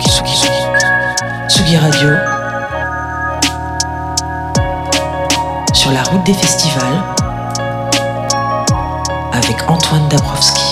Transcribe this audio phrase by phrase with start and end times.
[0.00, 2.08] Tsugi, Radio.
[5.72, 7.02] Sur la route des festivals.
[9.32, 10.63] Avec Antoine Dabrowski.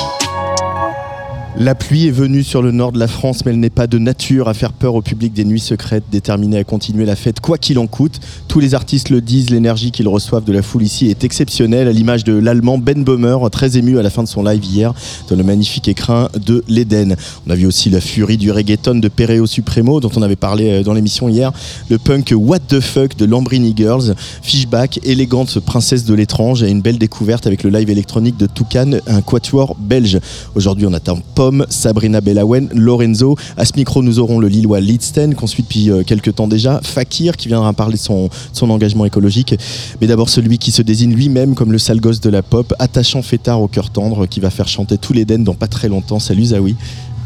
[1.65, 3.97] La pluie est venue sur le nord de la France, mais elle n'est pas de
[3.97, 7.57] nature à faire peur au public des nuits secrètes, déterminé à continuer la fête quoi
[7.57, 8.19] qu'il en coûte.
[8.49, 11.93] Tous les artistes le disent, l'énergie qu'ils reçoivent de la foule ici est exceptionnelle, à
[11.93, 14.93] l'image de l'allemand Ben Bomer, très ému à la fin de son live hier,
[15.31, 17.15] dans le magnifique écrin de l'Eden.
[17.47, 20.69] On a vu aussi la furie du reggaeton de Pereo Supremo, dont on avait parlé
[20.69, 21.53] euh, dans l'émission hier,
[21.91, 26.83] le punk What the Fuck de Lambrini Girls, Fishback, élégante princesse de l'étrange, et une
[26.83, 30.19] belle découverte avec le live électronique de Toucan, un quatuor belge.
[30.57, 33.37] Aujourd'hui, on attend Pomme, Sabrina Belawen, Lorenzo.
[33.57, 36.81] À ce micro, nous aurons le Lillois Lidsten, qu'on suit depuis euh, quelques temps déjà,
[36.83, 39.55] Fakir, qui viendra parler de son, son engagement écologique.
[40.01, 43.23] Mais d'abord, celui qui se désigne lui-même comme le sale gosse de la pop, attachant
[43.23, 46.19] fêtard au cœur tendre, qui va faire chanter tous les den dans pas très longtemps.
[46.19, 46.77] Salut Zawi.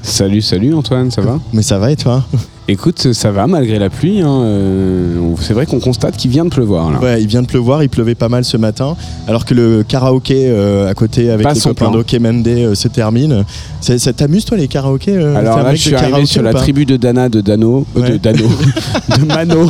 [0.02, 1.40] Salut, salut Antoine, ça va?
[1.52, 2.24] Mais ça va et toi?
[2.68, 4.20] Écoute, ça va malgré la pluie.
[4.22, 6.90] hein, euh, c'est vrai qu'on constate qu'il vient de pleuvoir.
[6.90, 6.98] Là.
[6.98, 8.96] Ouais, il vient de pleuvoir, il pleuvait pas mal ce matin,
[9.28, 13.44] alors que le karaoké euh, à côté avec Pas les copains euh, se termine.
[13.80, 16.84] Ça, ça t'amuse toi les karaokés euh, Alors là, je suis arrivé sur la tribu
[16.86, 18.10] de Dana de Dano, Ouais.
[18.10, 18.48] de Dano,
[19.16, 19.68] de Mano.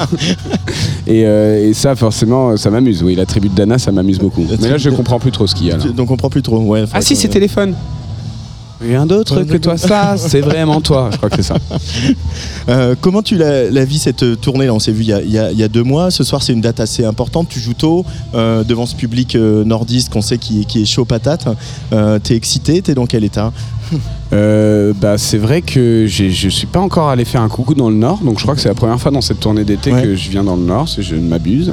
[1.06, 3.02] Et, et ça, forcément, ça m'amuse.
[3.02, 4.44] Oui, la tribu de Dana, ça m'amuse beaucoup.
[4.62, 5.84] Mais là, je de- comprends plus trop ce qu'il y a là.
[5.84, 6.58] Donc on comprend plus trop.
[6.60, 7.74] Ouais, Ah si, c'est téléphone.
[8.80, 11.08] Rien d'autre que toi, ça, c'est vraiment toi.
[11.12, 11.56] Je crois que c'est ça.
[12.68, 15.22] Euh, comment tu la, la vis cette tournée là On s'est vu il y, a,
[15.22, 16.10] il y a- il y a deux mois.
[16.10, 17.48] Ce soir, c'est une date assez importante.
[17.48, 18.04] Tu joues tôt
[18.34, 21.46] euh, devant ce public euh, nordiste qu'on sait qui, qui est chaud patate.
[21.92, 23.52] Euh, T'es excité T'es dans quel état
[24.32, 27.94] Euh, bah, c'est vrai que je suis pas encore allé faire un coucou dans le
[27.94, 30.02] Nord, donc je crois que c'est la première fois dans cette tournée d'été Ouais.
[30.02, 31.72] que je viens dans le Nord, si je ne m'abuse.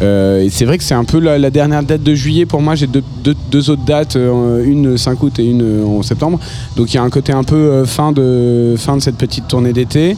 [0.00, 2.74] Euh, c'est vrai que c'est un peu la, dernière date de juillet pour moi.
[2.74, 6.38] J'ai deux, autres dates, euh, une le 5 août et une euh, en septembre.
[6.76, 10.16] Donc il y a un côté un peu fin de cette petite tournée d'été.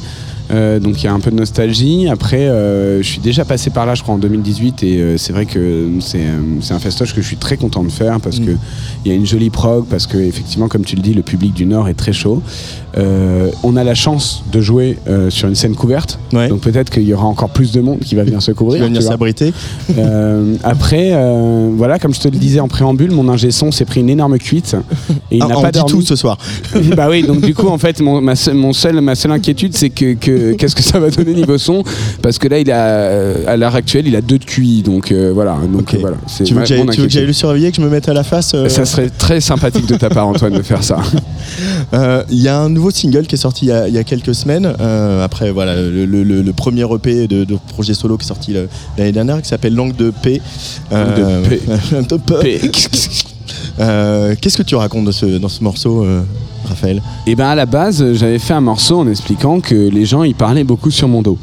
[0.51, 2.09] Euh, donc il y a un peu de nostalgie.
[2.09, 5.33] Après, euh, je suis déjà passé par là, je crois, en 2018, et euh, c'est
[5.33, 6.21] vrai que c'est
[6.73, 8.47] un festoche que je suis très content de faire parce Mm.
[8.47, 8.51] que
[9.05, 11.53] il y a une jolie prog, parce que effectivement, comme tu le dis, le public
[11.55, 12.43] du Nord est très chaud.
[13.63, 16.49] On a la chance de jouer sur une scène couverte, Ouais.
[16.49, 18.81] donc peut-être qu'il y aura encore plus de monde qui va venir se couvrir.
[18.81, 19.13] vas venir tu vois.
[19.13, 19.53] s'abriter
[20.65, 21.13] après,
[21.77, 24.39] voilà, comme je te le disais en préambule, mon ingé son s'est pris une énorme
[24.39, 24.77] cuite
[25.31, 25.91] et il Ah, n'a pas dormi.
[25.91, 26.39] tout ce soir.
[26.97, 29.77] bah oui, donc du coup, en fait, mon, ma, seule, mon seul, ma seule inquiétude,
[29.77, 31.83] c'est que, que- qu'est-ce que ça va donner niveau son
[32.23, 35.13] Parce que là, il a, euh, à l'heure actuelle, il a deux de QI, donc
[35.13, 35.57] euh, voilà.
[35.73, 36.17] Donc euh, voilà.
[36.27, 37.89] C'est Tu veux que j'aille mon tu veux que j'aille le surveiller, que je me
[37.91, 40.83] mette à la face euh, Ça serait très sympathique de ta part, Antoine, de faire
[40.85, 40.99] ça.
[41.95, 43.99] Euh, Il y a un nouveau single qui est sorti il y a, il y
[43.99, 44.71] a quelques semaines.
[44.81, 48.29] euh, après, voilà, le, le- le- le premier EP de, de projet solo qui est
[48.29, 48.55] sorti
[48.99, 50.41] l'année dernière, qui s'appelle Langue de paix.
[50.93, 51.43] Euh,
[51.93, 52.61] Langue de paix.
[53.81, 56.23] Euh, Qu'est-ce que tu racontes de ce- dans ce morceau, euh,
[56.69, 60.23] Raphaël Et ben à la base, j'avais fait un morceau en expliquant que les gens
[60.23, 61.39] ils parlaient beaucoup sur mon dos.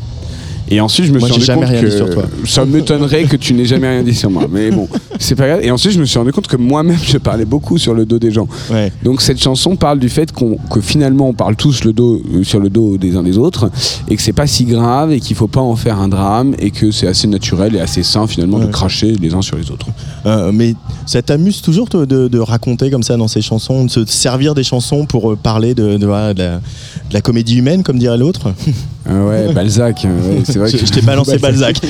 [0.69, 2.23] Et ensuite, je me Moi, suis rendu jamais compte rien que dit sur toi.
[2.45, 4.47] ça m'étonnerait que tu n'aies jamais rien dit sur moi.
[4.51, 4.87] Mais bon,
[5.19, 5.59] c'est pas grave.
[5.63, 8.19] Et ensuite, je me suis rendu compte que moi-même, je parlais beaucoup sur le dos
[8.19, 8.47] des gens.
[8.71, 8.91] Ouais.
[9.03, 12.43] Donc cette chanson parle du fait qu'on que finalement on parle tous le dos euh,
[12.43, 13.69] sur le dos des uns des autres
[14.09, 16.71] et que c'est pas si grave et qu'il faut pas en faire un drame et
[16.71, 19.87] que c'est assez naturel et assez sain finalement de cracher les uns sur les autres.
[20.25, 23.89] Euh, mais ça t'amuse toujours toi, de, de raconter comme ça dans ces chansons, de
[23.89, 27.57] se servir des chansons pour euh, parler de, de, voilà, de la, de la comédie
[27.57, 28.53] humaine, comme dirait l'autre?
[29.09, 31.77] Euh, ouais, Balzac, euh, ouais, c'est vrai Je, que je t'ai balancé Balzac.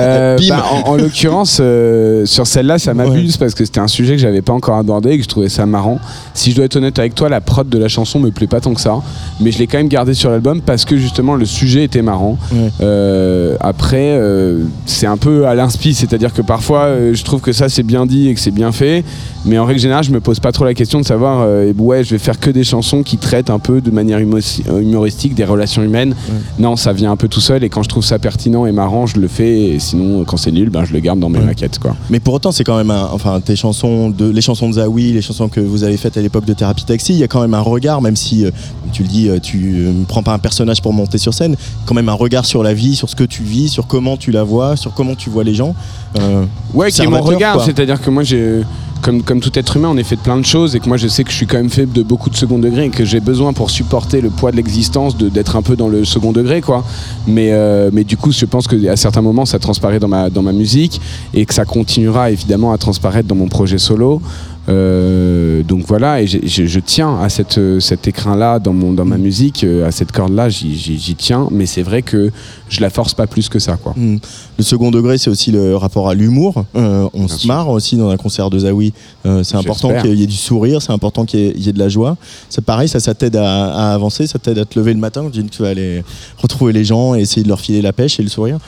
[0.00, 4.12] Euh, bah, en, en l'occurrence, euh, sur celle-là, ça m'abuse parce que c'était un sujet
[4.14, 5.98] que j'avais pas encore abordé et que je trouvais ça marrant.
[6.32, 8.60] Si je dois être honnête avec toi, la prod de la chanson me plaît pas
[8.60, 8.96] tant que ça,
[9.40, 12.38] mais je l'ai quand même gardé sur l'album parce que justement le sujet était marrant.
[12.52, 12.70] Ouais.
[12.80, 17.52] Euh, après, euh, c'est un peu à l'inspi, c'est-à-dire que parfois euh, je trouve que
[17.52, 19.04] ça c'est bien dit et que c'est bien fait,
[19.44, 22.02] mais en règle générale, je me pose pas trop la question de savoir, euh, ouais,
[22.04, 24.40] je vais faire que des chansons qui traitent un peu de manière humo-
[24.80, 26.13] humoristique des relations humaines.
[26.58, 29.06] Non, ça vient un peu tout seul et quand je trouve ça pertinent et marrant,
[29.06, 29.60] je le fais.
[29.60, 31.78] Et sinon, quand c'est nul, ben, je le garde dans mes maquettes.
[31.78, 31.96] Quoi.
[32.10, 35.12] Mais pour autant, c'est quand même un, enfin tes chansons, de, les chansons de Zawi,
[35.12, 37.40] les chansons que vous avez faites à l'époque de Thérapie Taxi, il y a quand
[37.40, 38.50] même un regard, même si euh,
[38.92, 41.56] tu le dis, euh, tu ne prends pas un personnage pour monter sur scène,
[41.86, 44.30] quand même un regard sur la vie, sur ce que tu vis, sur comment tu
[44.30, 45.74] la vois, sur comment tu vois les gens.
[46.18, 47.62] Euh, Ouais, qui est mon regard.
[47.64, 48.62] C'est-à-dire que moi, j'ai.
[49.04, 51.08] Comme, tout être humain, on est fait de plein de choses et que moi je
[51.08, 53.20] sais que je suis quand même fait de beaucoup de second degré et que j'ai
[53.20, 56.82] besoin pour supporter le poids de l'existence d'être un peu dans le second degré quoi.
[57.26, 61.02] Mais, euh, du coup je pense qu'à certains moments ça transparaît dans ma musique
[61.34, 64.22] et que ça continuera évidemment à transparaître dans mon projet solo.
[64.68, 69.18] Euh, donc voilà, et je, je tiens à cette, cet écrin-là dans, mon, dans ma
[69.18, 72.30] musique, euh, à cette corde-là, j'y- tiens, mais c'est vrai que
[72.70, 73.76] je la force pas plus que ça.
[73.76, 73.92] Quoi.
[73.96, 74.16] Hmm.
[74.58, 76.64] Le second degré, c'est aussi le rapport à l'humour.
[76.76, 77.48] Euh, on se sûr.
[77.48, 78.92] marre aussi dans un concert de Zawi.
[79.26, 81.68] Euh, c'est important qu'il y ait du sourire, c'est important qu'il y, ait- il y
[81.68, 82.16] ait de la joie.
[82.48, 85.24] C'est pareil, ça, ça t'aide à, à avancer, ça t'aide à te lever le matin.
[85.30, 86.02] Tu vas aller
[86.38, 88.58] retrouver les gens et essayer de leur filer la pêche et le sourire.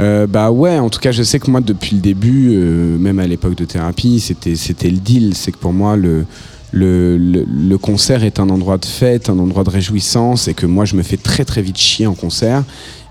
[0.00, 3.18] Euh, bah ouais, en tout cas, je sais que moi, depuis le début, euh, même
[3.18, 5.34] à l'époque de thérapie, c'était c'était le deal.
[5.34, 6.24] C'est que pour moi, le,
[6.72, 10.84] le, le, concert est un endroit de fête, un endroit de réjouissance, et que moi,
[10.84, 12.64] je me fais très très vite chier en concert.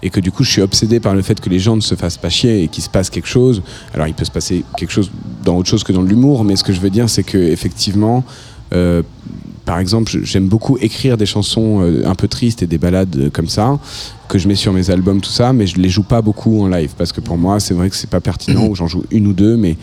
[0.03, 1.94] Et que du coup, je suis obsédé par le fait que les gens ne se
[1.94, 3.62] fassent pas chier et qu'il se passe quelque chose.
[3.94, 5.12] Alors, il peut se passer quelque chose
[5.45, 8.24] dans autre chose que dans l'humour, mais ce que je veux dire, c'est que effectivement,
[8.74, 9.03] euh,
[9.66, 13.30] par exemple, j'aime beaucoup écrire des chansons euh, un peu tristes et des ballades euh,
[13.30, 13.80] comme ça
[14.28, 16.68] que je mets sur mes albums, tout ça, mais je les joue pas beaucoup en
[16.68, 19.28] live parce que pour moi, c'est vrai que c'est pas pertinent ou j'en joue une
[19.28, 19.75] ou deux, mais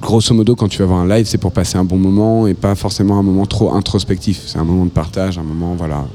[0.00, 2.54] grosso modo, quand tu vas voir un live, c'est pour passer un bon moment et
[2.54, 4.42] pas forcément un moment trop introspectif.
[4.46, 6.06] C'est un moment de partage, un moment, voilà.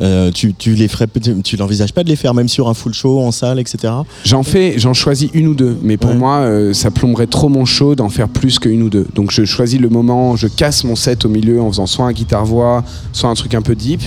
[0.00, 1.06] Euh, tu, tu les ferais,
[1.44, 3.92] tu, l'envisages pas de les faire même sur un full show en salle, etc.
[4.24, 6.16] J'en fais, j'en choisis une ou deux, mais pour Ouais.
[6.16, 9.06] moi, euh, ça plomberait trop mon show d'en faire plus qu'une ou deux.
[9.14, 12.12] Donc je choisis le moment, je casse mon set au milieu en faisant soit un
[12.12, 14.02] guitare-voix, soit un truc un peu deep,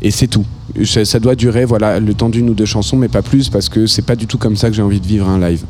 [0.00, 0.44] et c'est tout.
[0.84, 3.68] Ça, ça doit durer, voilà, le temps d'une ou deux chansons, mais pas plus, parce
[3.68, 5.64] que c'est pas du tout comme ça que j'ai envie de vivre un live.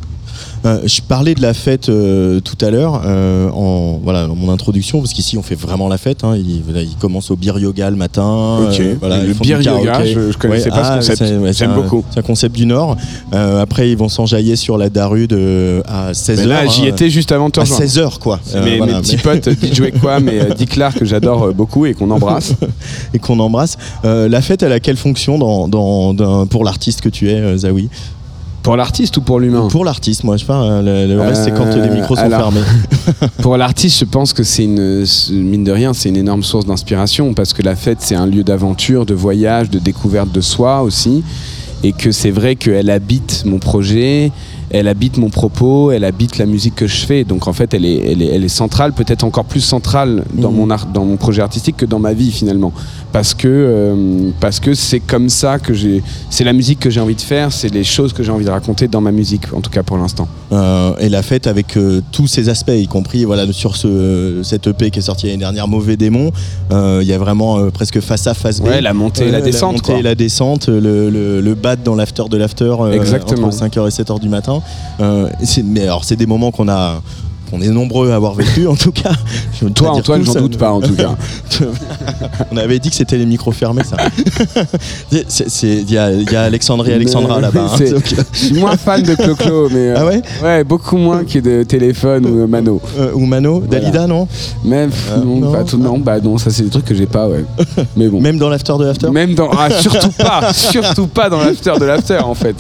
[0.65, 4.49] Euh, je parlais de la fête euh, tout à l'heure euh, en voilà dans mon
[4.53, 6.23] introduction parce qu'ici on fait vraiment la fête.
[6.23, 6.37] Hein.
[6.37, 8.59] Il, voilà, il commence au beer yoga le matin.
[8.71, 8.81] Ok.
[9.01, 11.21] voilà, Le ils beer yoga, je- je connaissais pas ce concept.
[11.21, 12.05] ouais, c'est J'aime beaucoup.
[12.11, 12.97] C'est un concept du Nord.
[13.33, 15.33] Après ils vont s'enjailler sur la Darude
[15.87, 16.37] à 16h.
[16.37, 17.83] Mais là, j'y étais juste avant te À rejoindre.
[17.85, 18.39] 16h quoi.
[18.65, 22.11] Mes, voilà, mes petits potes, DJ quoi, mais Dick Clark que j'adore beaucoup et qu'on
[22.11, 22.55] embrasse.
[23.15, 23.77] et qu'on embrasse.
[24.05, 27.89] La fête, elle a quelle fonction dans, dans- dans- pour l'artiste que tu es, Zawi?
[28.63, 30.63] Pour l'artiste ou pour l'humain Pour l'artiste, moi, je pas.
[30.63, 32.53] euh, Le, le reste, c'est quand Euh, les micros sont alors.
[32.53, 32.61] fermés.
[33.43, 37.35] Pour l'artiste, je pense que c'est une, mine de rien, c'est une énorme source d'inspiration
[37.35, 41.25] parce que la fête, c'est un lieu d'aventure, de voyage, de découverte de soi aussi.
[41.85, 44.31] Et que c'est vrai qu'elle habite mon projet,
[44.73, 47.25] elle habite mon propos, elle habite la musique que je fais.
[47.25, 50.51] Donc en fait, elle est, elle est, elle est centrale, peut-être encore plus centrale dans,
[50.51, 50.57] Mhm.
[50.57, 52.73] mon art, dans mon projet artistique que dans ma vie finalement.
[53.13, 56.03] Parce que euh, parce que c'est comme ça que j'ai.
[56.31, 58.51] C'est la musique que j'ai envie de faire, c'est les choses que j'ai envie de
[58.51, 60.27] raconter dans ma musique, en tout cas pour l'instant.
[60.53, 64.67] Euh, et la fête avec euh, tous ses aspects, y compris voilà, sur ce, cette
[64.67, 66.31] EP qui est sortie l'année dernière, Mauvais Démon,
[66.73, 68.67] euh, il y a vraiment euh, presque face A, face B.
[68.69, 69.75] Ouais, la montée et la descente.
[69.75, 69.99] montée quoi.
[69.99, 74.03] et la descente, le, le, le bat dans l'after de l'after euh, entre 5h et
[74.03, 74.62] 7h du matin.
[75.01, 75.29] Euh,
[75.65, 77.03] mais alors, c'est des moments qu'on a.
[77.53, 79.13] qu'on est nombreux à avoir vécu en tout cas.
[79.61, 81.15] Je Toi, Antoine, j'en doute pas en tout cas.
[82.51, 83.97] On avait dit que c'était les micros fermés, ça.
[85.13, 87.67] Il y, a, il y a Alexandre et Alexandra là-bas.
[87.75, 87.77] hein,
[88.33, 89.89] Je suis moins fan de Clo-Clo, mais.
[89.91, 92.81] euh, ah ouais Ouais, beaucoup moins que de téléphone ou Mano.
[92.99, 93.81] Euh, Ou Mano Voilà.
[93.81, 94.27] Dalida, non
[94.65, 95.53] Même, Euh, non, non.
[95.53, 97.45] pas tout, non, bah non, ça c'est des trucs que j'ai pas, ouais.
[97.97, 98.21] Mais bon.
[98.21, 99.51] Même dans l'after de l'after Même dans.
[99.51, 102.57] Ah, surtout pas Surtout pas dans l'after de l'after, en fait.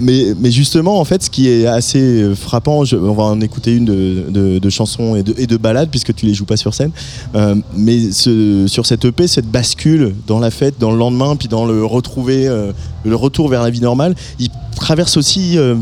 [0.00, 3.59] Mais, mais justement, en fait, ce qui est assez frappant, je- on va en écouter
[3.66, 6.56] une de, de- de chansons et de, et de ballades, puisque tu les joues pas
[6.56, 6.90] sur scène.
[7.34, 11.48] Euh, mais ce- sur cette EP, cette bascule dans la fête, dans le lendemain, puis
[11.48, 12.72] dans le retrouver, euh,
[13.04, 15.74] le retour vers la vie normale, il traverse aussi, euh,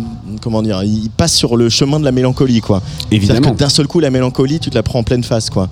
[0.43, 2.83] comment dire, il passe sur le chemin de la mélancolie, quoi.
[3.11, 3.53] Évidemment.
[3.55, 5.69] d'un seul coup, la mélancolie, tu te la prends en pleine face, quoi.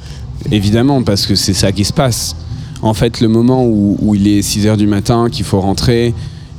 [0.52, 2.36] Évidemment, parce que c'est ça qui se passe.
[2.82, 6.14] En fait, le moment où, où il est 6 h du matin, qu'il faut rentrer,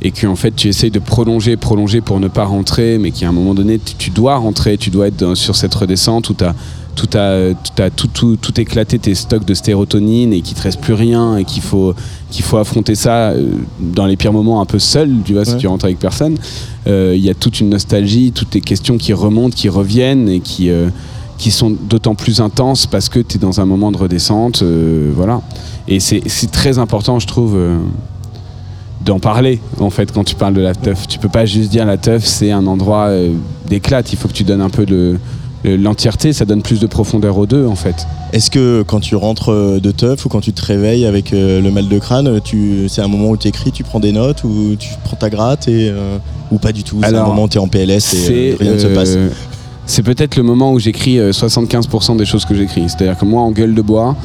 [0.08, 3.28] et que en fait tu essayes de prolonger, prolonger pour ne pas rentrer, mais qu'à
[3.28, 6.34] un moment donné, tu, tu dois rentrer, tu dois être dans- sur cette redescente où
[6.34, 6.56] tu as
[6.96, 10.64] tout, a- tout, a- tout, tout, tout éclaté tes stocks de sérotonine et qu'il te
[10.64, 11.94] reste plus rien et qu'il faut,
[12.32, 15.58] qu'il faut affronter ça euh, dans les pires moments un peu seul, tu vois, si
[15.58, 16.38] tu rentres avec personne.
[16.88, 20.40] Euh, Il y a toute une nostalgie, toutes les questions qui remontent, qui reviennent et
[20.40, 20.90] qui, euh,
[21.38, 24.64] qui sont d'autant plus intenses parce que tu es dans un moment de redescente.
[24.64, 25.42] euh, voilà.
[25.88, 27.56] Et c'est c'est très important, je trouve,
[29.06, 31.08] d'en parler, en fait, quand tu parles de la teuf.
[31.08, 33.34] Tu peux pas juste dire la teuf, c'est un endroit euh,
[33.68, 34.12] d'éclate.
[34.12, 35.18] Il faut que tu donnes un peu de
[35.64, 38.08] l'entièreté, ça donne plus de profondeur aux deux, en fait.
[38.32, 41.62] Est-ce que quand tu rentres euh, de teuf ou quand tu te réveilles avec euh,
[41.62, 44.44] le mal de crâne, tu, c'est un moment où tu écris, tu prends des notes
[44.44, 46.18] ou tu prends ta gratte et, euh,
[46.52, 47.00] ou pas du tout?
[47.04, 49.18] C'est un moment où tu es en PLS et euh, rien ne se euh, passe.
[49.86, 52.84] C'est peut-être le moment où j'écris euh, 75% des choses que j'écris.
[52.88, 54.16] C'est-à-dire que moi, en gueule de bois,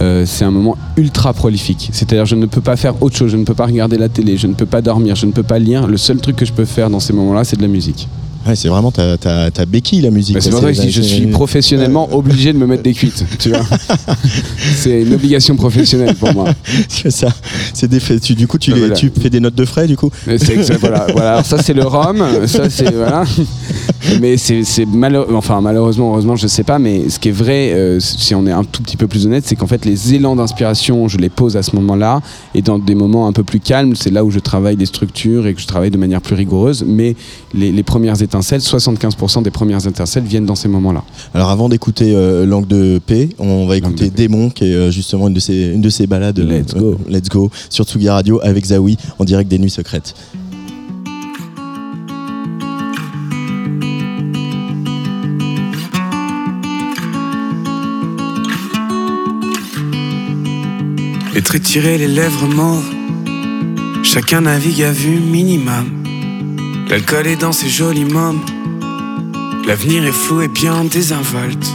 [0.00, 1.90] euh, c'est un moment ultra prolifique.
[1.92, 4.36] C'est-à-dire je ne peux pas faire autre chose, je ne peux pas regarder la télé,
[4.36, 5.86] je ne peux pas dormir, je ne peux pas lire.
[5.86, 8.08] Le seul truc que je peux faire dans ces moments-là, c'est de la musique.
[8.48, 10.34] Ouais, c'est vraiment ta, ta, ta béquille la musique.
[10.36, 13.24] Bah, c'est pour ça que je suis professionnellement obligé de me mettre des cuites.
[13.38, 13.60] Tu vois
[14.76, 16.46] c'est une obligation professionnelle pour moi.
[16.88, 17.28] C'est ça.
[17.74, 18.20] C'est des faits.
[18.22, 18.94] Tu, du coup, tu, Ah, les- voilà.
[18.96, 20.10] tu fais des notes de frais, du coup.
[20.24, 21.32] C'est voilà, voilà.
[21.32, 23.24] Alors ça c'est le rhum, ça c'est voilà.
[24.20, 26.78] Mais c'est malheureux, enfin malheureusement, heureusement, je sais pas.
[26.78, 29.44] Mais ce qui est vrai, euh, si on est un tout petit peu plus honnête,
[29.46, 32.20] c'est qu'en fait les élans d'inspiration, je les pose à ce moment-là,
[32.54, 35.46] et dans des moments un peu plus calmes, c'est là où je travaille des structures
[35.46, 36.84] et que je travaille de manière plus rigoureuse.
[36.86, 37.16] Mais
[37.54, 41.02] les, les premières étincelles, 75% des premières étincelles viennent dans ces moments-là.
[41.34, 44.10] Alors, avant d'écouter euh, Langue de Paix, on va écouter.
[44.10, 46.38] Démon, qui est euh, justement une de ces, une de ces balades.
[46.38, 46.98] euh, Let's go.
[47.08, 47.50] Let's go.
[47.70, 50.14] Sur Tsugi Radio avec Zawi en direct des Nuits Secrètes.
[61.34, 62.90] Les traits tirés, les lèvres mauves.
[64.02, 65.97] Chacun navigue à vue minimum.
[66.90, 68.40] L'alcool est dans ses jolis mômes.
[69.66, 71.66] L'avenir est flou et bien désinvolte.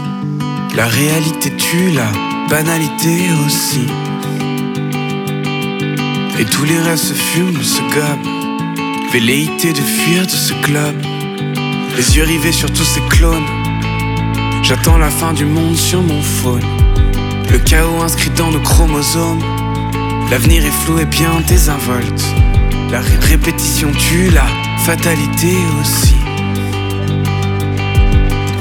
[0.76, 2.08] La réalité tue, la
[2.50, 3.82] banalité aussi.
[6.40, 9.12] Et tous les rêves se fument, se gobent.
[9.14, 10.96] Velléité de fuir de ce club.
[11.96, 13.46] Les yeux rivés sur tous ces clones.
[14.64, 16.64] J'attends la fin du monde sur mon phone.
[17.52, 19.44] Le chaos inscrit dans nos chromosomes.
[20.32, 22.24] L'avenir est flou et bien désinvolte.
[22.92, 24.46] La ré- répétition tue, la
[24.80, 26.16] fatalité aussi.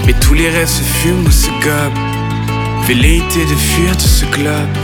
[0.06, 1.98] Mais tous les rêves se fument ou se gobent.
[2.86, 4.76] Velléité de fuir de ce globe.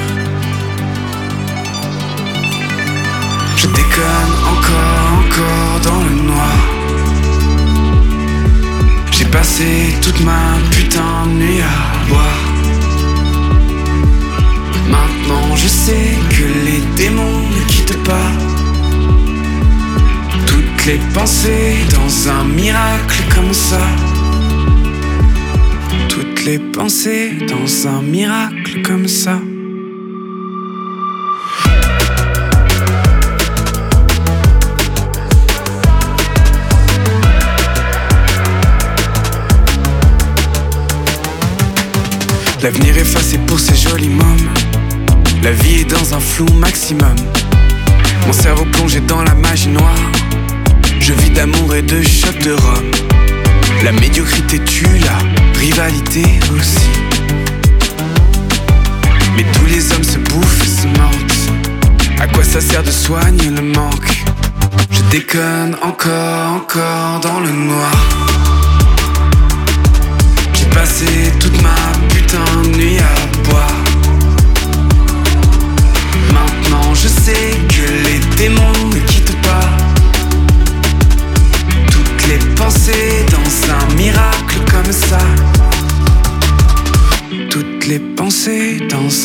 [3.56, 6.58] Je déconne encore, encore dans le noir.
[9.10, 12.44] J'ai passé toute ma putain de nuit à boire.
[14.88, 18.30] Maintenant je sais que les démons ne quittent pas
[20.88, 23.80] les pensées dans un miracle comme ça
[26.08, 29.38] Toutes les pensées dans un miracle comme ça
[42.62, 44.48] L'avenir effacé pour ces jolis mômes
[45.42, 47.16] La vie est dans un flou maximum.
[48.26, 50.27] Mon cerveau plongé dans la magie noire.
[51.08, 52.90] Je vis d'amour et de shot de rhum.
[53.82, 56.22] La médiocrité tue, la rivalité
[56.54, 56.90] aussi.
[59.34, 62.20] Mais tous les hommes se bouffent et se mentent.
[62.20, 64.22] À quoi ça sert de soigner le manque?
[64.90, 67.90] Je déconne encore, encore dans le noir.
[70.52, 71.06] J'ai passé
[71.40, 71.74] toute ma
[72.10, 73.82] putain de nuit à boire.
[76.34, 78.87] Maintenant je sais que les démons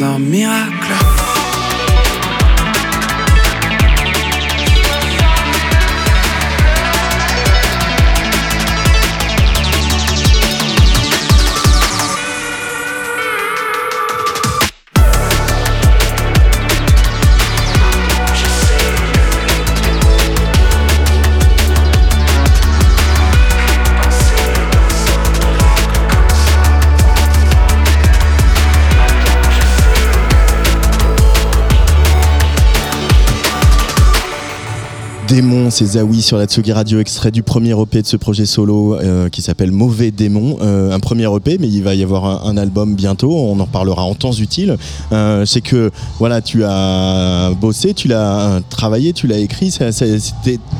[0.01, 1.02] un miracle
[35.33, 38.93] Démon, c'est Zawi sur la Tsugi Radio, extrait du premier EP de ce projet solo
[38.93, 40.57] euh, qui s'appelle Mauvais Démon.
[40.61, 43.35] Euh, un premier EP, mais il va y avoir un, album bientôt.
[43.35, 44.77] On en reparlera en temps utile.
[45.11, 49.75] Euh, c'est que voilà, tu as bossé, tu l'as travaillé, tu l'as écrit.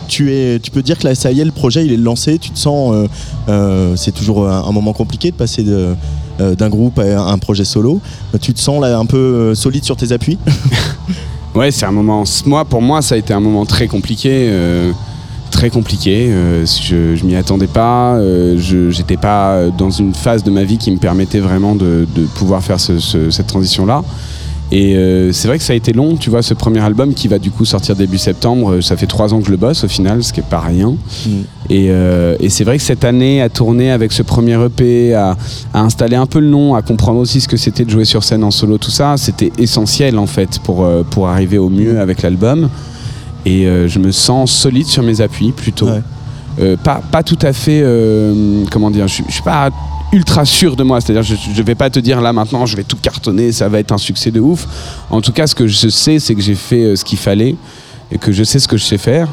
[0.08, 2.38] tu peux dire que là, ça y est, le projet, il est lancé.
[2.38, 2.94] Tu te sens,
[3.96, 5.66] c'est toujours un, moment compliqué de passer
[6.38, 8.02] d'un groupe à un projet solo.
[8.40, 10.38] Tu te sens là un peu solide sur tes appuis?
[11.56, 12.24] Ouais, c'est un moment.
[12.46, 14.48] Moi, pour moi, ça a été un moment très compliqué.
[14.50, 14.92] euh,
[15.52, 16.30] très compliqué.
[16.32, 18.16] euh, je je m'y attendais pas.
[18.16, 22.08] euh, je j'étais pas dans une phase de ma vie qui me permettait vraiment de,
[22.16, 24.04] de pouvoir faire ce- ce- cette transition-là.
[24.76, 27.28] Et euh, c'est vrai que ça a été long, tu vois, ce premier album qui
[27.28, 28.72] va du coup sortir début septembre.
[28.72, 30.62] euh, Ça fait trois ans que je le bosse au final, ce qui est pas
[30.62, 30.96] rien.
[31.70, 35.38] Et, euh, et c'est vrai que cette année, à tourner avec ce premier EP, à,
[35.76, 38.24] à installer un peu le nom, à comprendre aussi ce que c'était de jouer sur
[38.24, 42.24] scène en solo, tout ça, c'était essentiel en fait pour, pour arriver au mieux avec
[42.24, 42.68] l'album.
[43.46, 45.86] Et euh, je me sens solide sur mes appuis plutôt.
[45.88, 46.76] Ouais.
[46.84, 47.84] Pas, pas tout à fait,
[48.72, 49.70] comment dire, je, je suis pas
[50.14, 52.84] ultra sûr de moi, c'est-à-dire je, je vais pas te dire là maintenant je vais
[52.84, 54.68] tout cartonner, ça va être un succès de ouf.
[55.10, 57.56] En tout cas, ce que je sais, c'est que j'ai fait euh, ce qu'il fallait
[58.12, 59.28] et que je sais ce que je sais faire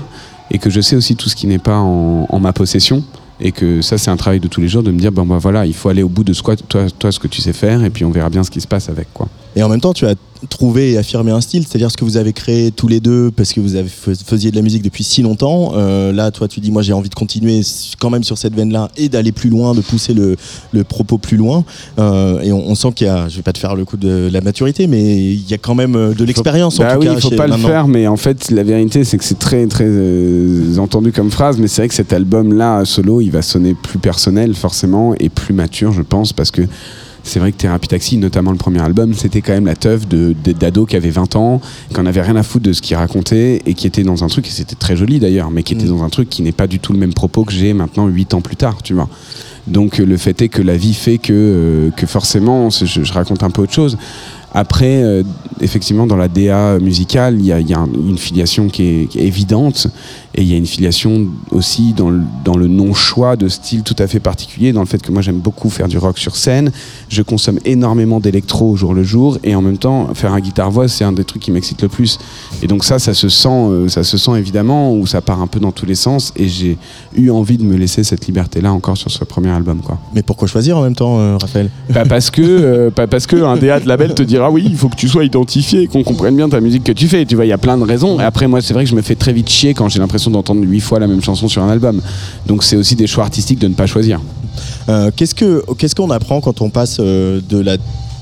[0.50, 3.04] et que je sais aussi tout ce qui n'est pas en, ma possession.
[3.42, 5.38] Et que ça, c'est un travail de tous les jours de me dire, bon, bah
[5.38, 6.56] voilà, il faut aller au bout de ce toi,
[6.98, 8.90] toi, ce que tu sais faire, et puis on verra bien ce qui se passe
[8.90, 9.28] avec, quoi.
[9.56, 10.14] Et en même temps, tu as
[10.48, 13.52] trouvé et affirmé un style, c'est-à-dire ce que vous avez créé tous les deux parce
[13.52, 15.72] que vous avez faisiez de la musique depuis si longtemps.
[15.74, 17.60] Euh, là, toi, tu dis, moi, j'ai envie de continuer
[17.98, 20.36] quand même sur cette veine-là et d'aller plus loin, de pousser le,
[20.72, 21.64] le propos plus loin.
[21.98, 23.96] Euh, et on, on sent qu'il y a, je vais pas te faire le coup
[23.98, 26.78] de la maturité, mais il y a quand même euh, de l'expérience.
[26.80, 29.04] en Bah tout oui, cas, il faut pas le faire, mais en fait, la vérité,
[29.04, 32.84] c'est que c'est très, très euh, entendu comme phrase, mais c'est vrai que cet album-là,
[32.86, 36.62] solo, il va sonner plus personnel, forcément, et plus mature, je pense, parce que
[37.22, 40.88] c'est vrai que Thérapie Taxi, notamment le premier album, c'était quand même la teuf d'ados
[40.88, 41.60] qui avaient 20 ans,
[41.92, 44.28] qui en avaient rien à foutre de ce qu'ils racontaient, et qui était dans un
[44.28, 45.88] truc, et c'était très joli d'ailleurs, mais qui était Mm.
[45.88, 48.34] dans un truc qui n'est pas du tout le même propos que j'ai maintenant 8
[48.34, 49.08] ans plus tard, tu vois.
[49.66, 53.50] Donc le fait est que la vie fait que, euh, que forcément, je raconte un
[53.50, 53.98] peu autre chose.
[54.52, 55.22] Après, euh,
[55.60, 59.26] effectivement, dans la DA musicale, il y a, y une filiation qui est, qui est
[59.26, 59.86] évidente,
[60.34, 63.96] et il y a une filiation aussi dans le, dans le non-choix de style tout
[63.98, 66.70] à fait particulier, dans le fait que moi j'aime beaucoup faire du rock sur scène,
[67.08, 70.88] je consomme énormément d'électro au jour le jour, et en même temps, faire un guitare-voix,
[70.88, 72.18] c'est un des trucs qui m'excite le plus.
[72.62, 75.46] Et donc ça, ça se sent, euh, ça se sent évidemment, où ça part un
[75.46, 76.76] peu dans tous les sens, et j'ai
[77.16, 79.98] eu envie de me laisser cette liberté-là encore sur ce premier album, quoi.
[80.14, 81.70] Mais pourquoi choisir en même temps, euh, Raphaël?
[81.92, 84.76] Pas parce que, euh, pas parce que un DA de label te dira oui, il
[84.76, 87.24] faut que tu sois identifié, qu'on comprenne bien ta musique que tu fais.
[87.26, 88.18] Tu vois, il y a plein de raisons.
[88.20, 90.30] Et après, moi, c'est vrai que je me fais très vite chier quand j'ai l'impression
[90.30, 92.00] d'entendre huit fois la même chanson sur un album.
[92.46, 94.20] Donc, c'est aussi des choix artistiques de ne pas choisir.
[94.88, 97.76] Euh, qu'est-ce que qu'est-ce qu'on apprend quand on passe euh, de la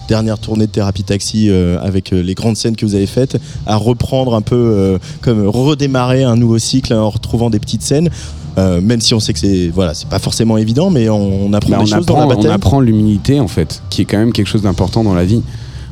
[0.09, 3.77] dernière tournée de Thérapie Taxi euh, avec les grandes scènes que vous avez faites à
[3.77, 8.09] reprendre un peu comme redémarrer un nouveau cycle en retrouvant des petites scènes
[8.57, 11.71] même si on sait que c'est voilà c'est pas forcément évident mais on, on apprend
[11.73, 14.19] Bah, des on, choses dans la on bataille apprend l'humilité, en fait, qui est quand
[14.19, 15.43] même quelque chose d'important dans la vie.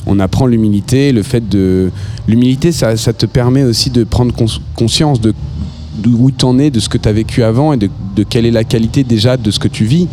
[0.07, 1.91] On apprend l'humilité, le fait de.
[2.29, 5.35] L'humilité, ça, te permet aussi de prendre cons- conscience de
[5.99, 8.65] d'où t'en es, de ce que tu as vécu avant et de quelle est la
[8.65, 10.09] qualité déjà de ce que tu vis.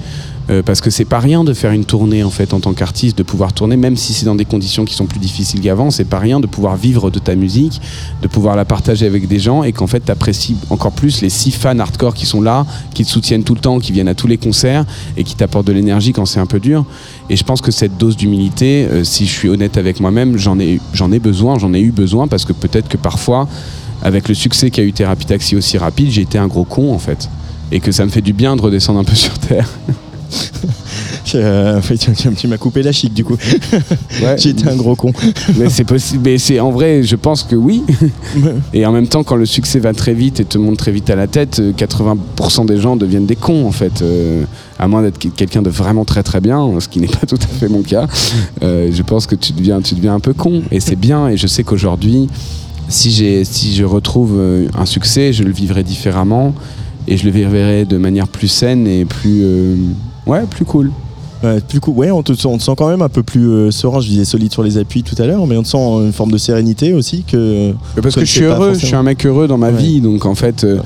[0.50, 3.18] Euh, parce que c'est pas rien de faire une tournée en fait en tant qu'artiste,
[3.18, 6.04] de pouvoir tourner, même si c'est dans des conditions qui sont plus difficiles qu'avant, c'est
[6.04, 7.80] pas rien de pouvoir vivre de ta musique,
[8.22, 11.52] de pouvoir la partager avec des gens et qu'en fait t'apprécies encore plus les six
[11.52, 14.28] fans hardcore qui sont là, qui te soutiennent tout le temps, qui viennent à tous
[14.28, 14.86] les concerts
[15.16, 16.86] et qui t'apportent de l'énergie quand c'est un peu dur.
[17.30, 20.60] Et je pense que cette dose d'humilité, euh, si je suis honnête avec moi-même, j'en
[20.60, 23.48] ai, j'en ai besoin, j'en ai eu besoin parce que peut-être que parfois,
[24.04, 27.00] avec le succès qu'a eu Thérapie Taxi aussi rapide, j'ai été un gros con en
[27.00, 27.30] fait.
[27.72, 29.70] Et que ça me fait du bien de redescendre un peu sur terre.
[31.36, 31.82] Euh,
[32.38, 33.38] tu, m'as coupé la chic du coup
[34.22, 34.36] Ouais.
[34.46, 35.12] été un gros con
[35.58, 36.22] mais c'est possible.
[36.26, 37.82] Mais c'est en vrai, je pense que oui.
[38.74, 41.10] Et en même temps, quand le succès va très vite et te monte très vite
[41.10, 44.02] à la tête, euh, 80% des gens deviennent des cons en fait.
[44.02, 44.44] Euh,
[44.80, 47.48] à moins d'être quelqu'un de vraiment très très bien, ce qui n'est pas tout à
[47.48, 48.08] fait mon cas.
[48.64, 50.64] Euh, je pense que tu deviens, tu deviens un peu con.
[50.72, 51.30] Et c'est bien.
[51.30, 52.28] Et je sais qu'aujourd'hui,
[52.90, 56.54] si, j'ai, si je retrouve euh, un succès, je le vivrai différemment.
[57.08, 59.44] Et je le vivrai de manière plus saine et plus.
[60.28, 60.92] Ouais, plus cool.
[61.44, 61.96] Ouais, plus cool.
[61.96, 64.00] Ouais, on te, sent, on te sent quand même un peu plus euh, serein.
[64.00, 66.32] Je disais solide sur les appuis tout à l'heure, mais on te sent une forme
[66.32, 67.74] de sérénité aussi que.
[68.02, 69.78] Parce que je suis heureux, je suis un mec heureux dans ma Ouais.
[69.78, 70.80] vie, donc en fait, euh,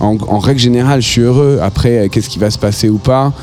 [0.00, 1.58] en, en règle générale, je suis heureux.
[1.62, 3.34] Après, euh, qu'est-ce qui va se passer ou pas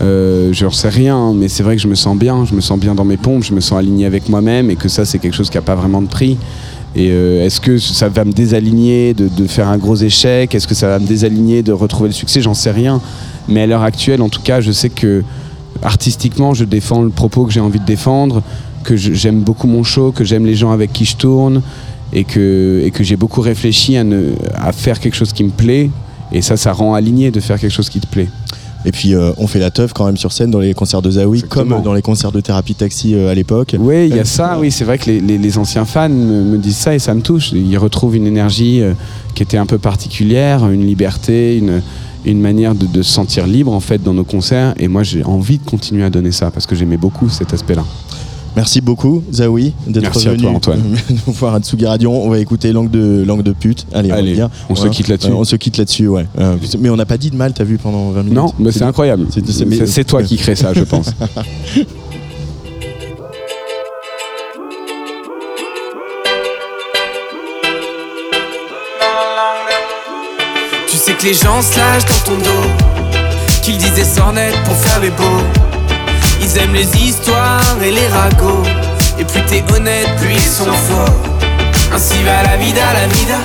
[0.00, 2.62] euh, Je n'en sais rien, mais c'est vrai que je me sens bien, je me
[2.62, 5.18] sens bien dans mes pompes, je me sens aligné avec moi-même et que ça, c'est
[5.18, 6.38] quelque chose qui n'a pas vraiment de prix.
[6.96, 10.54] Et euh, est-ce que ça va me désaligner de, de faire un gros échec?
[10.54, 12.40] Est-ce que ça va me désaligner de retrouver le succès?
[12.40, 13.00] J'en sais rien.
[13.48, 15.22] Mais à l'heure actuelle, en tout cas, je sais que
[15.82, 18.42] artistiquement, je défends le propos que j'ai envie de défendre,
[18.84, 21.62] que j'aime beaucoup mon show, que j'aime les gens avec qui je tourne
[22.12, 25.50] et que, et que j'ai beaucoup réfléchi à, ne- à faire quelque chose qui me
[25.50, 25.90] plaît.
[26.32, 28.28] Et ça, ça rend aligné de faire quelque chose qui te plaît.
[28.86, 31.10] Et puis euh, on fait la teuf quand même sur scène dans les concerts de
[31.10, 33.74] Zawi, comme dans les concerts de Thérapie Taxi euh, à l'époque.
[33.78, 36.10] Oui, il y Euh, a ça, oui, c'est vrai que les, les- les anciens fans
[36.10, 37.52] me, me disent ça et ça me touche.
[37.52, 38.92] Ils retrouvent une énergie euh,
[39.34, 41.80] qui était un peu particulière, une liberté, une,
[42.24, 44.74] une manière de, de se sentir libre en fait dans nos concerts.
[44.78, 47.84] Et moi, j'ai envie de continuer à donner ça parce que j'aimais beaucoup cet aspect-là.
[48.56, 50.80] Merci beaucoup, Zawi, d'être Merci à venu toi, Antoine.
[51.26, 52.10] nous voir à Tsugi Radio.
[52.12, 53.84] On va écouter Langue de, langue de pute.
[53.92, 54.48] Allez, on, Allez, dire.
[54.68, 55.30] on se quitte là-dessus.
[55.30, 56.26] Euh, on se quitte là-dessus, ouais.
[56.38, 58.36] Euh, mais on n'a pas dit de mal, t'as vu, pendant 20 minutes.
[58.36, 59.26] Non, mais c'est incroyable.
[59.86, 61.10] c'est toi qui crée ça, je pense.
[71.04, 72.66] sais que les gens se lâchent dans ton dos.
[73.62, 75.42] Qu'ils disent des sornettes pour faire les beaux.
[76.40, 78.62] Ils aiment les histoires et les ragots.
[79.18, 81.12] Et plus t'es honnête, plus ils sont faux.
[81.94, 83.38] Ainsi va la vida, la vida.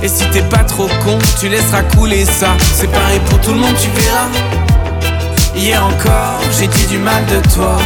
[0.00, 2.50] Et si t'es pas trop con, tu laisseras couler ça.
[2.78, 4.28] C'est pareil pour tout le monde, tu verras.
[5.56, 7.78] Hier encore, j'ai dit du mal de toi.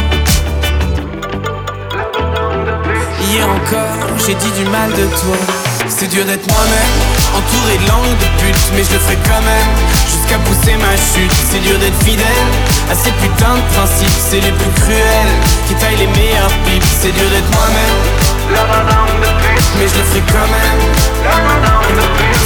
[3.31, 5.37] Hier encore, j'ai dit du mal de toi.
[5.87, 9.73] C'est dur d'être moi-même, entouré de langues de pute, mais je le ferai quand même,
[10.11, 11.33] jusqu'à pousser ma chute.
[11.51, 12.49] C'est dur d'être fidèle
[12.91, 15.35] à ces putains de principes, c'est les plus cruels,
[15.67, 16.83] qui taillent les meilleurs pipes.
[17.01, 17.99] C'est dur d'être moi-même,
[19.77, 20.81] mais je le ferai quand même.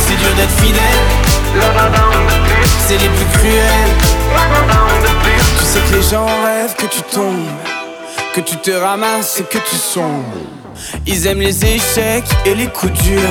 [0.07, 1.03] C'est dur d'être fidèle,
[2.87, 3.93] c'est les plus cruels.
[5.59, 7.49] Tu sais que les gens rêvent que tu tombes,
[8.33, 10.23] que tu te ramasses et que tu sombres.
[11.07, 13.21] Ils aiment les échecs et les coups durs.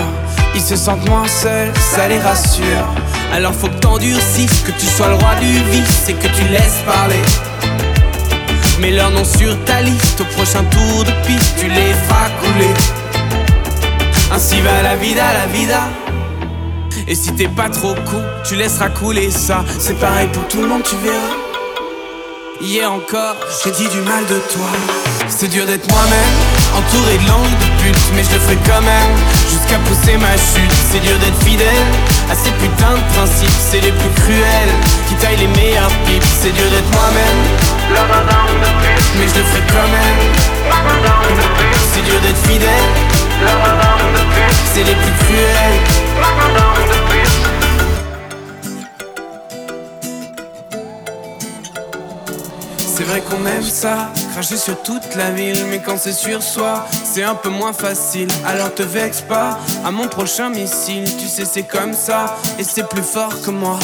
[0.56, 2.86] Ils se sentent moins seuls, ça les rassure.
[3.30, 6.80] Alors faut que t'endurcisses, que tu sois le roi du vice et que tu laisses
[6.86, 7.20] parler.
[8.80, 12.74] Mets leur nom sur ta liste, au prochain tour de piste, tu les feras couler.
[14.32, 15.80] Ainsi va la vida, la vida.
[17.06, 19.62] Et si t'es pas trop cool, tu laisseras couler ça.
[19.78, 21.36] C'est pareil pour tout le monde, tu verras.
[22.62, 24.70] Hier encore, j'ai dit du mal de toi.
[25.28, 29.14] C'est dur d'être moi-même, entouré de langues de pute, mais je le ferai quand même,
[29.50, 30.74] jusqu'à pousser ma chute.
[30.90, 31.86] C'est dur d'être fidèle
[32.30, 34.74] à ces putains de principes, c'est les plus cruels,
[35.08, 36.24] qui taillent les meilleurs pipes.
[36.40, 37.40] C'est dur d'être moi-même,
[39.16, 40.20] mais je le ferai quand même.
[41.92, 42.88] C'est dur d'être fidèle,
[44.72, 45.80] c'est les plus cruels.
[52.78, 56.86] C'est vrai qu'on aime ça, cracher sur toute la ville, mais quand c'est sur soi,
[56.92, 58.28] c'est un peu moins facile.
[58.46, 62.86] Alors te vexe pas, à mon prochain missile, tu sais c'est comme ça, et c'est
[62.86, 63.78] plus fort que moi.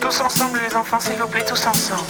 [0.00, 2.06] Tous ensemble les enfants, s'il vous plaît, tous ensemble.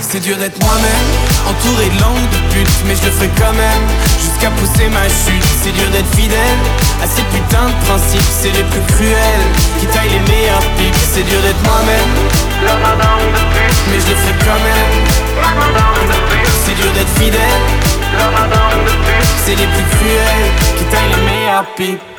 [0.00, 1.08] C'est dur d'être moi-même,
[1.50, 3.84] entouré de langues de pute, mais je le ferai quand même,
[4.22, 5.44] jusqu'à pousser ma chute.
[5.64, 6.60] C'est dur d'être fidèle
[7.02, 9.46] à ces putains de principes, c'est les plus cruels,
[9.80, 10.94] qui taillent les meilleurs pipes.
[11.12, 12.12] C'est dur d'être moi-même,
[13.90, 15.04] mais je le fais quand même.
[16.64, 17.40] C'est dur d'être fidèle.
[19.44, 22.13] C'est les plus cruels Qui taillent les meilleurs pipes.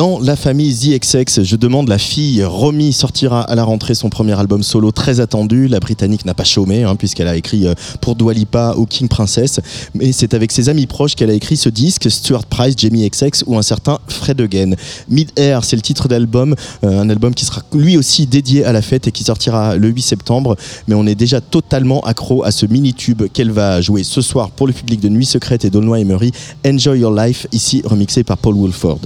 [0.00, 4.32] Dans la famille ZXX, je demande la fille Romy sortira à la rentrée son premier
[4.32, 5.68] album solo très attendu.
[5.68, 9.08] La Britannique n'a pas chômé hein, puisqu'elle a écrit euh, pour Dua Lipa ou King
[9.08, 9.60] Princess.
[9.94, 13.44] Mais c'est avec ses amis proches qu'elle a écrit ce disque, Stuart Price, Jamie XX
[13.46, 14.70] ou un certain Fred Again.
[15.10, 18.72] Mid Air, c'est le titre d'album, euh, un album qui sera lui aussi dédié à
[18.72, 20.56] la fête et qui sortira le 8 septembre.
[20.88, 24.66] Mais on est déjà totalement accro à ce mini-tube qu'elle va jouer ce soir pour
[24.66, 26.32] le public de Nuit Secrète et d'Aulnoy Emery.
[26.66, 29.00] Enjoy Your Life, ici remixé par Paul Woolford.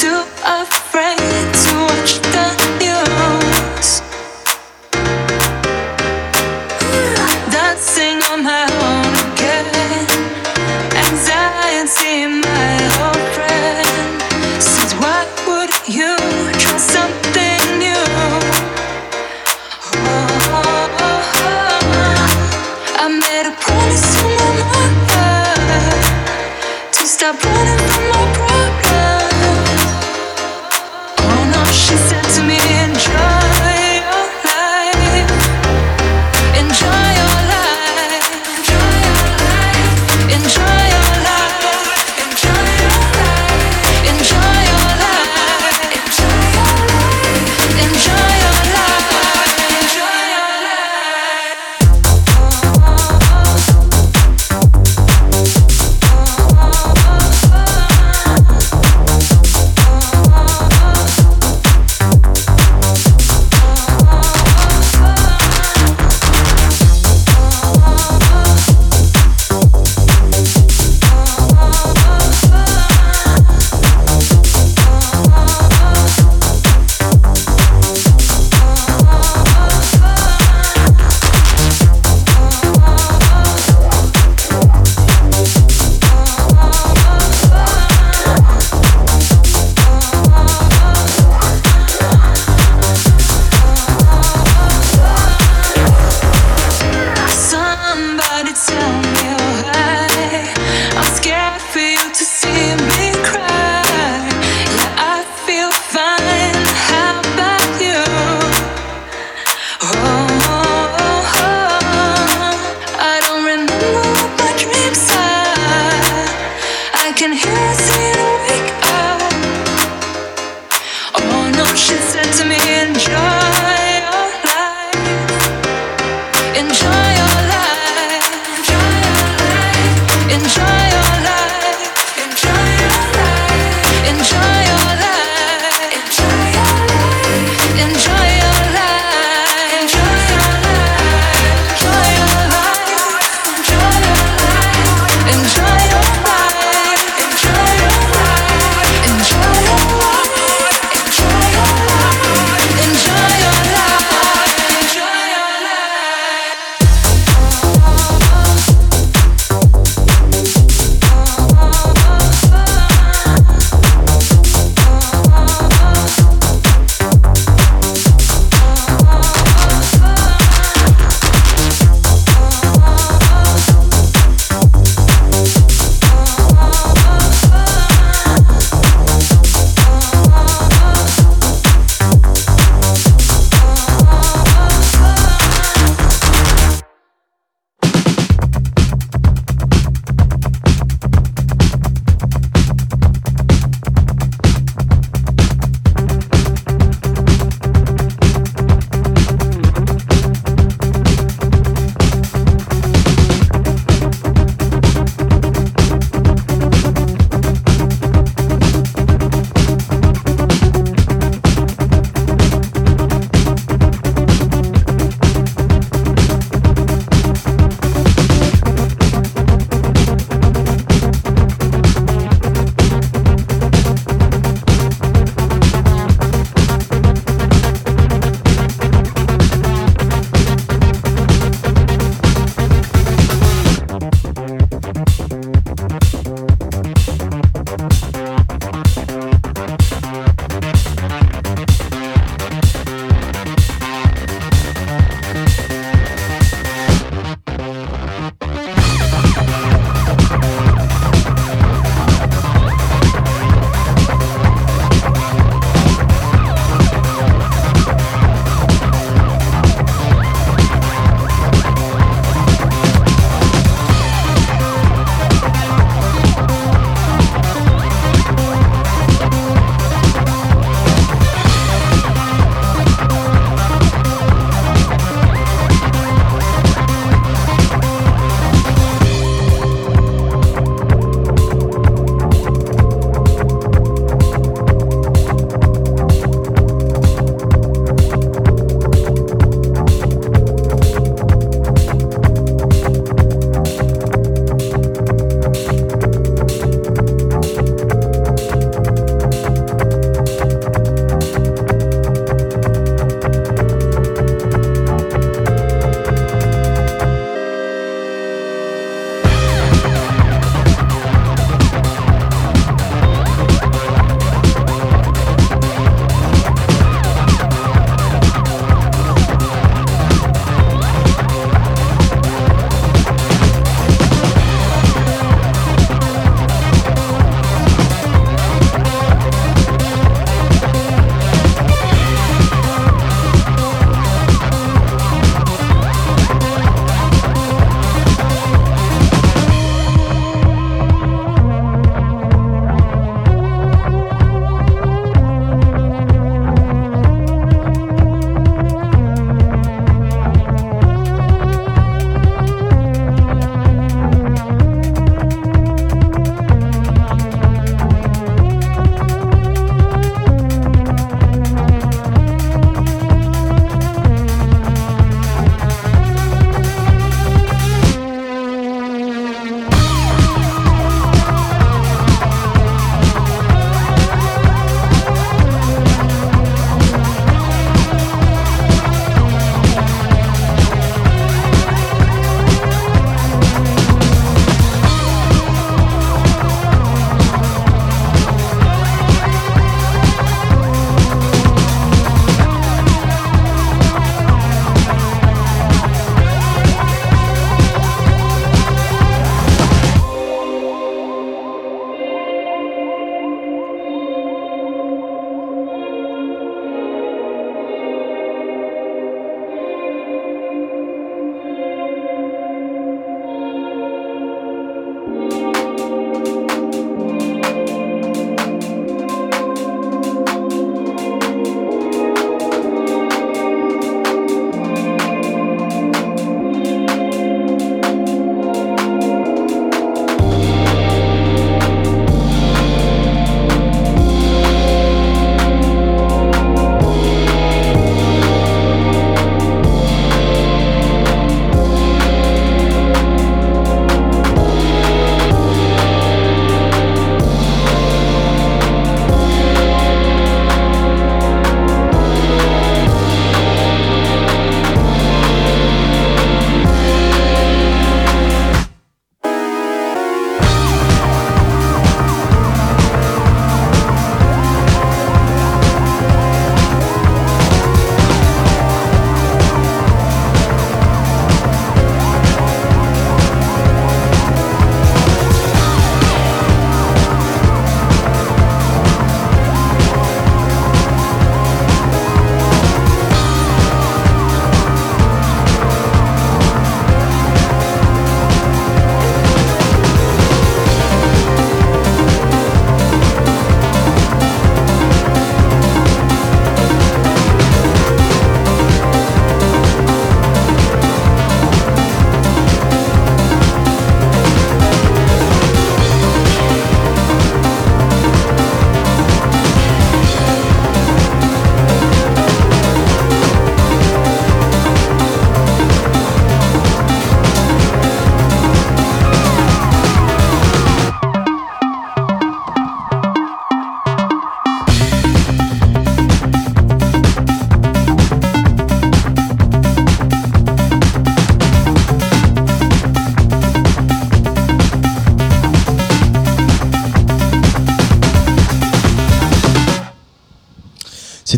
[0.00, 0.29] To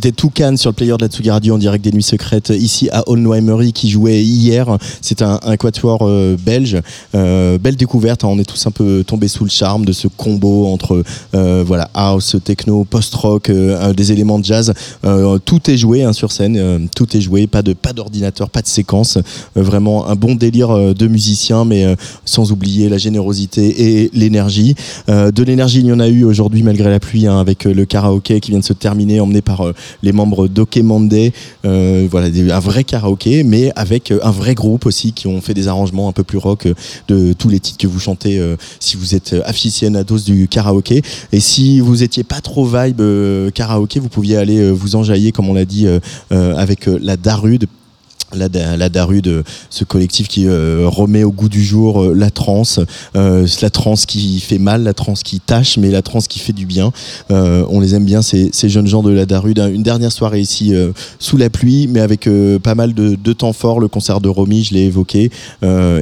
[0.03, 2.89] C'était Toucan sur le player de la Tsugi Radio en direct des Nuits Secrètes ici
[2.91, 4.67] à Aulnoy-Murray qui jouait hier.
[5.01, 6.77] C'est un, un quatuor euh, belge.
[7.15, 8.25] Euh, belle découverte.
[8.25, 8.29] hein.
[8.33, 11.05] On est tous un peu tombés sous le charme de ce combo entre
[11.37, 13.49] euh, voilà house, techno, post-rock,
[13.97, 14.75] des éléments de jazz.
[15.45, 16.89] Tout est joué hein, sur scène.
[16.97, 17.47] tout est joué.
[17.47, 19.19] Pas de pas d'ordinateur, pas de séquence.
[19.55, 24.75] Vraiment un bon délire de musiciens, mais sans oublier la générosité et l'énergie.
[25.07, 28.41] De l'énergie, il y en a eu aujourd'hui malgré la pluie hein, avec le karaoké
[28.41, 29.65] qui vient de se terminer, emmené par
[30.03, 31.13] les membres d'Okemande.
[31.65, 35.55] Euh, voilà, un vrai karaoké, mais avec euh, un vrai groupe aussi qui ont fait
[35.55, 36.75] des arrangements un peu plus rock euh,
[37.09, 41.03] de tous les titres que vous chantez euh, si vous êtes aficionados du karaoké.
[41.33, 43.03] Et si vous étiez pas trop vibe
[43.55, 45.87] karaoké, vous pouviez aller vous enjailler, comme on l'a dit,
[46.31, 47.67] avec la Darude
[48.35, 52.31] la, Da- la Darude, ce collectif qui euh, remet au goût du jour euh, la
[52.31, 52.81] trance,
[53.17, 56.53] euh, la trance qui fait mal, la trance qui tâche, mais la trance qui fait
[56.53, 56.93] du bien.
[57.31, 59.59] Euh, on les aime bien, ces, jeunes gens de la Darude.
[59.73, 60.73] Une dernière soirée ici
[61.19, 62.29] sous la pluie, mais avec
[62.63, 63.81] pas mal de, temps fort.
[63.81, 65.31] Le concert de Romy, je l'ai évoqué.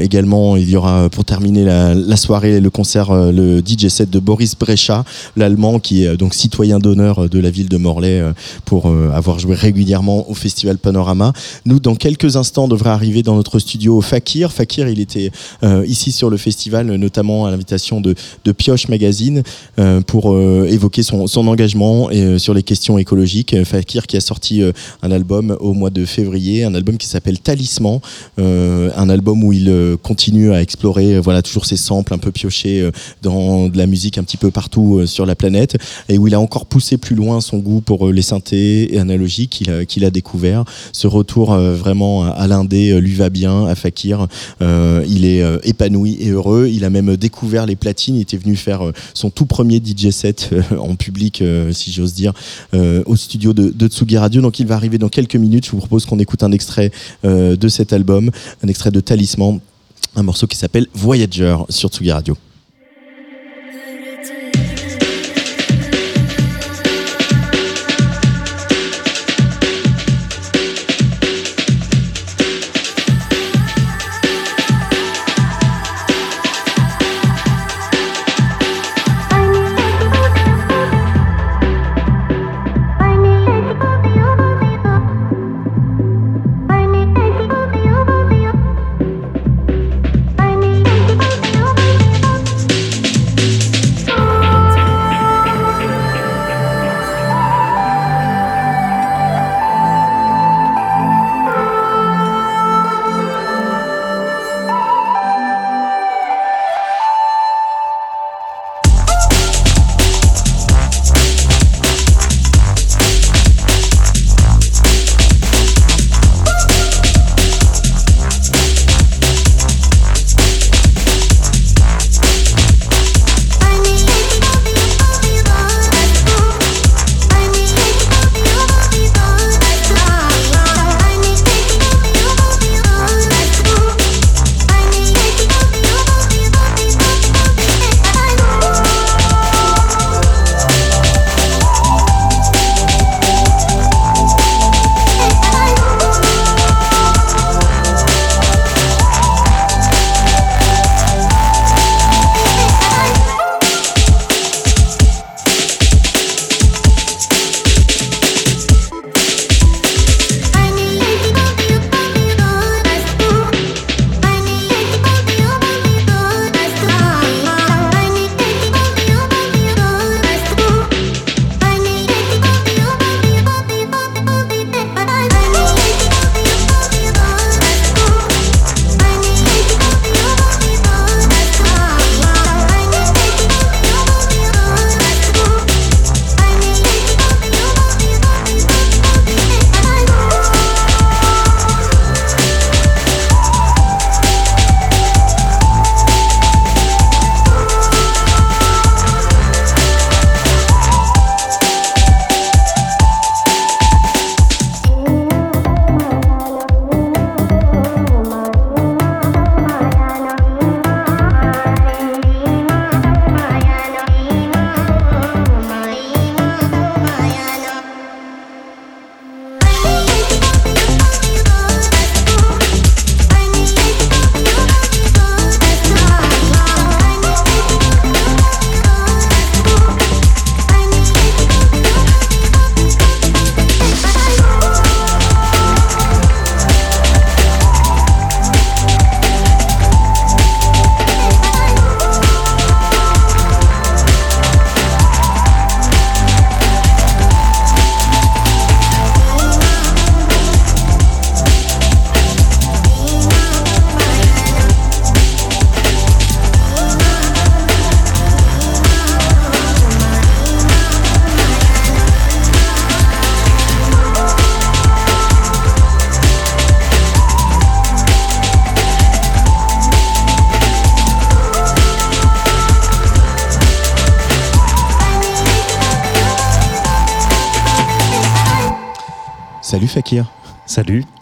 [0.01, 4.57] Également, il y aura pour terminer la, soirée le concert, le DJ set de Boris
[4.57, 5.05] Brecha,
[5.37, 8.23] l'allemand qui est donc citoyen d'honneur de la ville de Morlaix
[8.65, 11.33] pour avoir joué régulièrement au festival Panorama.
[11.65, 14.53] Nous, dans quelques instants, on devrait arriver dans notre studio Fakir.
[14.53, 15.31] Fakir, il était
[15.63, 18.15] euh, ici sur le festival, notamment à l'invitation de,
[18.57, 19.43] Pioche Magazine,
[19.79, 23.57] euh, pour euh, évoquer son, engagement et, sur les questions écologiques.
[23.65, 24.63] Fakir qui a sorti
[25.03, 28.01] un album au mois de février, un album qui s'appelle Talisman,
[28.39, 32.91] un album où il continue à explorer, voilà, toujours ses samples un peu piochés
[33.23, 35.77] dans de la musique un petit peu partout sur la planète,
[36.09, 39.51] et où il a encore poussé plus loin son goût pour les synthés et analogiques
[39.51, 40.65] qu'il a, qu'il a découvert.
[40.93, 41.75] Ce retour euh,
[42.11, 44.27] vraiment à, l'indé euh, lui va bien, à Fakir.
[44.63, 46.69] Euh, il est euh, épanoui et heureux.
[46.71, 48.17] Il a même découvert les platines.
[48.17, 51.93] Il était venu faire euh, son tout premier DJ set euh, en public, euh, si
[51.93, 52.33] j'ose dire,
[52.75, 54.43] euh, au studio de, de Tsugi Radio.
[54.43, 55.67] Donc il va arriver dans quelques minutes.
[55.67, 56.91] Je vous propose qu'on écoute un extrait
[57.25, 58.31] euh, de cet album,
[58.65, 59.61] un extrait de Talisman,
[60.17, 62.37] un morceau qui s'appelle Voyager sur Tsugi Radio.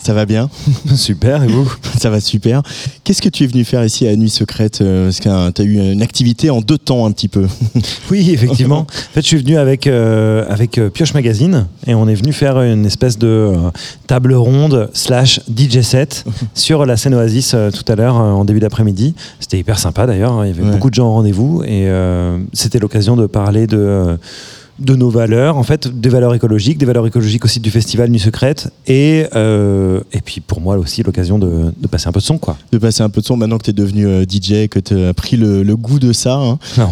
[0.08, 0.48] Ça va bien
[0.96, 2.62] Super, et vous Ça va super.
[3.04, 5.64] Qu'est-ce que tu es venu faire ici à Nuit Secrète euh, Parce que tu as
[5.66, 7.46] eu une activité en deux temps un petit peu.
[8.10, 8.78] Oui, effectivement.
[8.78, 12.32] en fait, je suis venu avec, euh, avec euh, Pioche Magazine et on est venu
[12.32, 13.56] faire une espèce de euh,
[14.06, 18.60] table ronde slash DJ set sur la scène Oasis euh, tout à l'heure en début
[18.60, 19.14] d'après-midi.
[19.40, 20.32] C'était hyper sympa d'ailleurs.
[20.32, 20.46] hein.
[20.46, 20.70] Il y avait Ouais.
[20.72, 21.86] beaucoup de gens au rendez-vous et
[22.54, 24.16] c'était l'occasion de parler de.
[24.78, 28.20] De nos valeurs, en fait, des valeurs écologiques, des valeurs écologiques aussi du festival Nuit
[28.20, 32.24] Secrète, et, euh, et puis pour moi aussi l'occasion de, de passer un peu de
[32.24, 32.56] son, quoi.
[32.72, 34.94] De passer un peu de son maintenant que tu es devenu euh, DJ, que tu
[35.04, 36.34] as pris le, le goût de ça.
[36.36, 36.58] hein.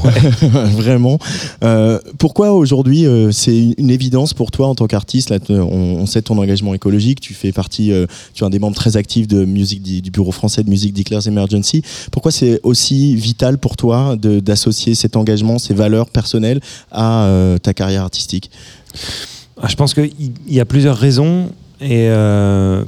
[0.76, 1.18] Vraiment.
[1.64, 6.22] Euh, pourquoi aujourd'hui c'est une, évidence pour toi en tant qu'artiste là, on, on sait
[6.22, 7.93] ton engagement écologique, tu fais partie,
[8.34, 11.26] tu es un des membres très actifs de musique du bureau français de musique Declares
[11.28, 11.82] Emergency.
[12.11, 16.61] Pourquoi c'est aussi vital pour toi de- d'associer cet engagement, ces valeurs personnelles
[16.91, 17.28] à
[17.62, 18.51] ta carrière artistique
[19.62, 20.11] Ah, Je pense qu'il
[20.49, 21.51] y a plusieurs raisons.
[21.81, 22.85] Et euh,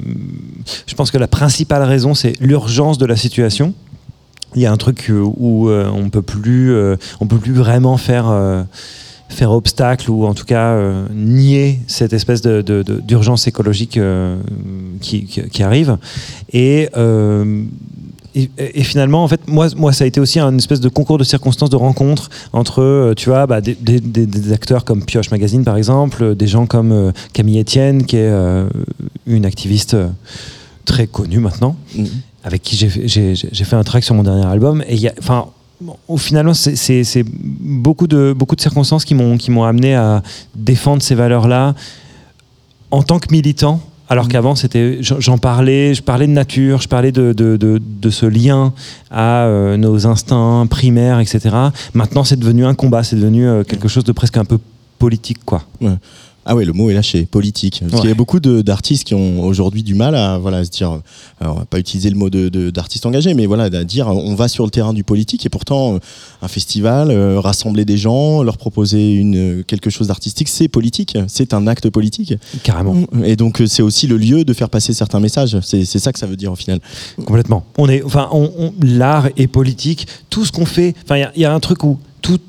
[0.87, 3.73] je pense que la principale raison, c'est l'urgence de la situation.
[4.55, 6.73] Il y a un truc euh, où euh, on peut plus,
[7.19, 8.65] on peut plus vraiment faire,
[9.29, 10.75] faire obstacle ou en tout cas
[11.13, 13.99] nier cette espèce d'urgence écologique
[15.01, 15.97] qui, arrive.
[16.51, 16.89] Et
[18.35, 21.17] et, et finalement, en fait, moi, moi, ça a été aussi un espèce de concours
[21.17, 25.03] de circonstances, de rencontres entre, euh, tu vois, bah, des, des- des- des acteurs comme
[25.03, 28.31] Pioche Magazine, par exemple, euh, des gens comme euh, Camille Etienne, qui est
[29.27, 29.95] une activiste
[30.85, 32.07] très connue maintenant, Mhm.
[32.43, 34.83] avec qui j'ai fait- un track sur mon dernier album.
[34.87, 35.45] Et il enfin,
[36.07, 40.21] au final, c'est- beaucoup de, beaucoup de circonstances qui m'ont amené à
[40.55, 41.73] défendre ces valeurs-là
[42.91, 43.79] en tant que militant.
[44.09, 48.09] Alors qu'avant, c'était, j'en parlais, je parlais de nature, je parlais de, de, de, de
[48.09, 48.73] ce lien
[49.11, 51.55] à euh, nos instincts primaires, etc.
[51.93, 54.57] Maintenant, c'est devenu un combat, c'est devenu euh, quelque chose de presque un peu
[54.97, 55.63] politique, quoi.
[56.51, 57.77] Ah ouais, le mot est lâché, politique.
[57.81, 57.99] Parce Ouais.
[57.99, 60.71] qu'il y a beaucoup de- d'artistes qui ont aujourd'hui du mal à, voilà, à se
[60.71, 60.99] dire,
[61.39, 64.07] alors on va pas utiliser le mot de- de- d'artiste engagé, mais voilà, à dire
[64.07, 65.99] on va sur le terrain du politique et pourtant euh,
[66.41, 71.53] un festival, euh, rassembler des gens, leur proposer une, quelque chose d'artistique, c'est politique, c'est
[71.53, 72.33] un acte politique.
[72.63, 72.95] Carrément.
[73.23, 75.55] Et donc euh, c'est aussi le lieu de faire passer certains messages.
[75.61, 76.79] C'est ça que ça veut dire au final.
[77.25, 77.63] Complètement.
[77.77, 80.07] On est, enfin, on- on- l'art est politique.
[80.31, 82.39] Tout ce qu'on fait, enfin, il y y, a un truc où tout,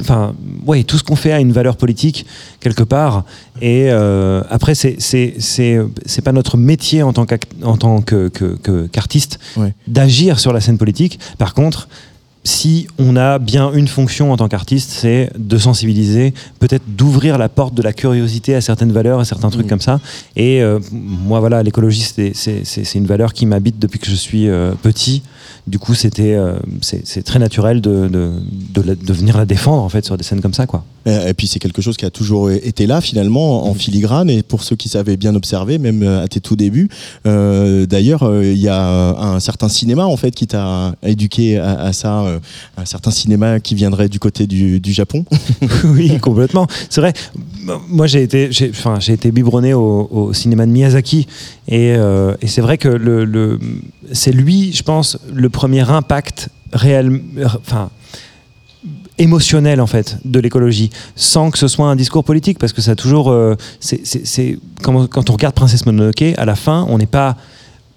[0.00, 0.34] enfin,
[0.66, 2.26] ouais, tout ce qu'on fait a une valeur politique
[2.60, 3.24] quelque part.
[3.60, 7.26] Et euh, après, c'est, c'est, c'est, c'est pas notre métier en tant
[7.62, 9.74] en tant que, que- que- qu'artiste Ouais.
[9.86, 11.18] d'agir sur la scène politique.
[11.38, 11.88] Par contre.
[12.48, 17.48] Si on a bien une fonction en tant qu'artiste, c'est de sensibiliser, peut-être d'ouvrir la
[17.48, 19.70] porte de la curiosité à certaines valeurs, à certains trucs Mhm.
[19.70, 19.98] comme ça.
[20.36, 24.74] Et euh, moi, voilà, l'écologie, c'est une valeur qui m'habite depuis que je suis euh,
[24.80, 25.22] petit.
[25.66, 28.30] Du coup, c'était euh, c'est très naturel de, de,
[28.72, 30.84] de la- de venir la défendre en fait sur des scènes comme ça, quoi.
[31.06, 34.64] Et puis c'est quelque chose qui a toujours été là finalement en filigrane et pour
[34.64, 36.88] ceux qui savaient bien observer même euh, à tes tout débuts.
[37.26, 41.78] Euh, D'ailleurs euh, il y a un certain cinéma en fait qui t'a éduqué à,
[41.80, 42.24] à ça,
[42.76, 45.24] un certain cinéma qui viendrait du côté du, du Japon.
[45.84, 46.66] oui, complètement.
[46.90, 47.12] C'est vrai.
[47.88, 51.26] Moi, j'ai été, j'ai, enfin, j'ai été biberonné au, au cinéma de Miyazaki,
[51.68, 53.58] et, euh, et c'est vrai que
[54.12, 57.20] c'est lui, je pense, le premier impact réel,
[57.58, 57.90] enfin
[59.18, 62.90] émotionnel en fait de l'écologie sans que ce soit un discours politique parce que ça
[62.92, 67.06] a toujours euh, c'est- quand, quand on regarde Princesse Mononoke à la fin on n'est
[67.06, 67.36] pas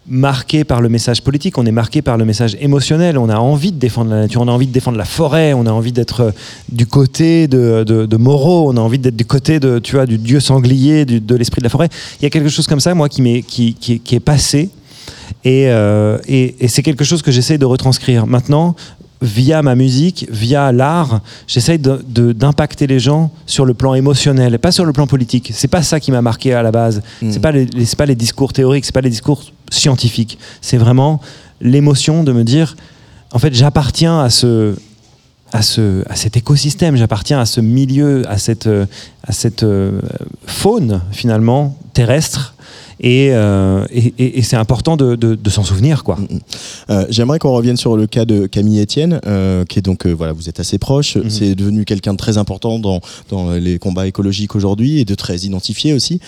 [0.10, 3.18] marqué par le message politique, on est marqué par le message émotionnel.
[3.18, 5.66] On a envie de défendre la nature, on a envie de défendre la forêt, on
[5.66, 6.32] a envie d'être euh,
[6.72, 10.18] du côté de, de, Moreau, on a envie d'être du côté de, tu vois, du
[10.18, 11.90] dieu sanglier, de l'esprit de la forêt.
[12.20, 14.70] Il y a quelque chose comme ça, moi, qui, qui, qui, qui est passé.
[15.46, 18.28] Et, euh, et, et c'est quelque chose que j'essaie de retranscrire.
[18.28, 18.76] Maintenant,
[19.22, 21.22] via ma musique, via l'art,
[22.08, 25.52] de- d'impacter les gens sur le plan émotionnel, pas sur le plan politique.
[25.54, 27.02] C'est pas ça qui m'a marqué à la base.
[27.22, 27.32] Mhm.
[27.32, 27.68] C'est pas les,
[27.98, 30.38] pas les discours théoriques, c'est pas les discours scientifiques.
[30.62, 31.20] C'est vraiment
[31.62, 32.76] l'émotion de me dire,
[33.34, 34.76] en fait, j'appartiens à ce
[35.52, 38.86] à, ce, à cet écosystème, j'appartiens à ce milieu, à cette, euh,
[39.28, 40.00] à cette euh,
[40.46, 42.54] faune finalement terrestre,
[43.00, 46.18] et, euh, et, et- et c'est important de, de- de s'en souvenir, quoi.
[46.90, 50.34] Euh, J'aimerais qu'on revienne sur le cas de Camille Etienne, euh, qui est donc, voilà,
[50.34, 51.16] vous êtes assez proche.
[51.16, 51.30] Mhm.
[51.30, 55.38] C'est devenu quelqu'un de très important dans, dans les combats écologiques aujourd'hui et de très
[55.40, 56.20] identifié aussi.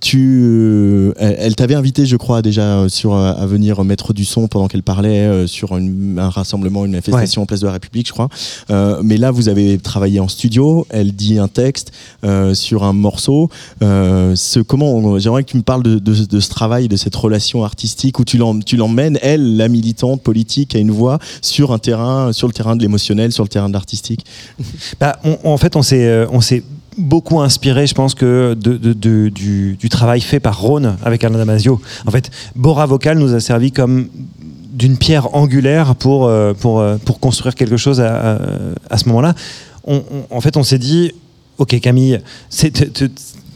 [0.00, 4.68] Tu, elle, elle t'avait invité, je crois, déjà sur, à venir mettre du son pendant
[4.68, 8.28] qu'elle parlait sur une- un rassemblement, une manifestation en place de la République, je crois.
[9.02, 10.86] Mais là, vous avez travaillé en studio.
[10.90, 11.92] Elle dit un texte
[12.54, 13.50] sur un morceau.
[13.80, 17.64] Ce, comment on- J'aimerais que tu me parles de, de- ce travail, de cette relation
[17.64, 21.78] artistique où tu l'em- tu l'emmènes, elle, la militante politique, à une voix sur un
[21.78, 24.24] terrain, sur le terrain de l'émotionnel, sur le terrain de l'artistique.
[25.00, 26.62] Bah, en fait, on s'est, euh, on s'est
[26.96, 31.80] beaucoup inspiré, je pense, que du, travail fait par Rhône avec Alain Damasio.
[32.06, 34.08] En fait, Bora Vocal nous a servi comme
[34.72, 38.38] d'une pierre angulaire pour, euh, euh, construire quelque chose à,
[38.96, 39.34] ce moment-là.
[40.30, 41.12] En fait, on s'est dit,
[41.58, 42.20] ok Camille,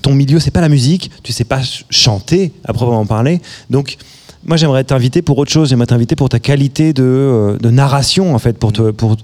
[0.03, 3.97] ton milieu, c'est pas la musique, tu sais pas ch- chanter à proprement parler, donc
[4.47, 8.35] moi j'aimerais t'inviter pour autre chose, j'aimerais t'inviter pour ta qualité de, euh, de narration
[8.35, 9.17] en fait, pour pour,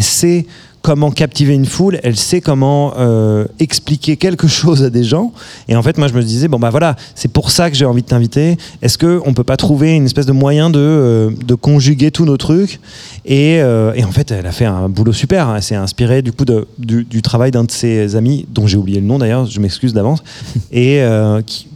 [0.00, 0.46] sait
[0.84, 5.32] comment captiver une foule, elle sait comment euh, expliquer quelque chose à des gens.
[5.66, 7.86] Et en fait, moi, je me disais, bon, bah voilà, c'est pour ça que j'ai
[7.86, 8.58] envie de t'inviter.
[8.82, 12.36] Est-ce qu'on peut pas trouver une espèce de moyen de, euh, de conjuguer tous nos
[12.36, 12.80] trucs?
[13.24, 15.48] Et, euh, et en fait, elle a fait un boulot super.
[15.48, 15.54] hein.
[15.56, 18.76] Elle s'est inspirée du coup de- du, du travail d'un de ses amis, dont j'ai
[18.76, 20.22] oublié le nom d'ailleurs, je m'excuse d'avance,
[20.70, 21.02] et
[21.46, 21.66] qui,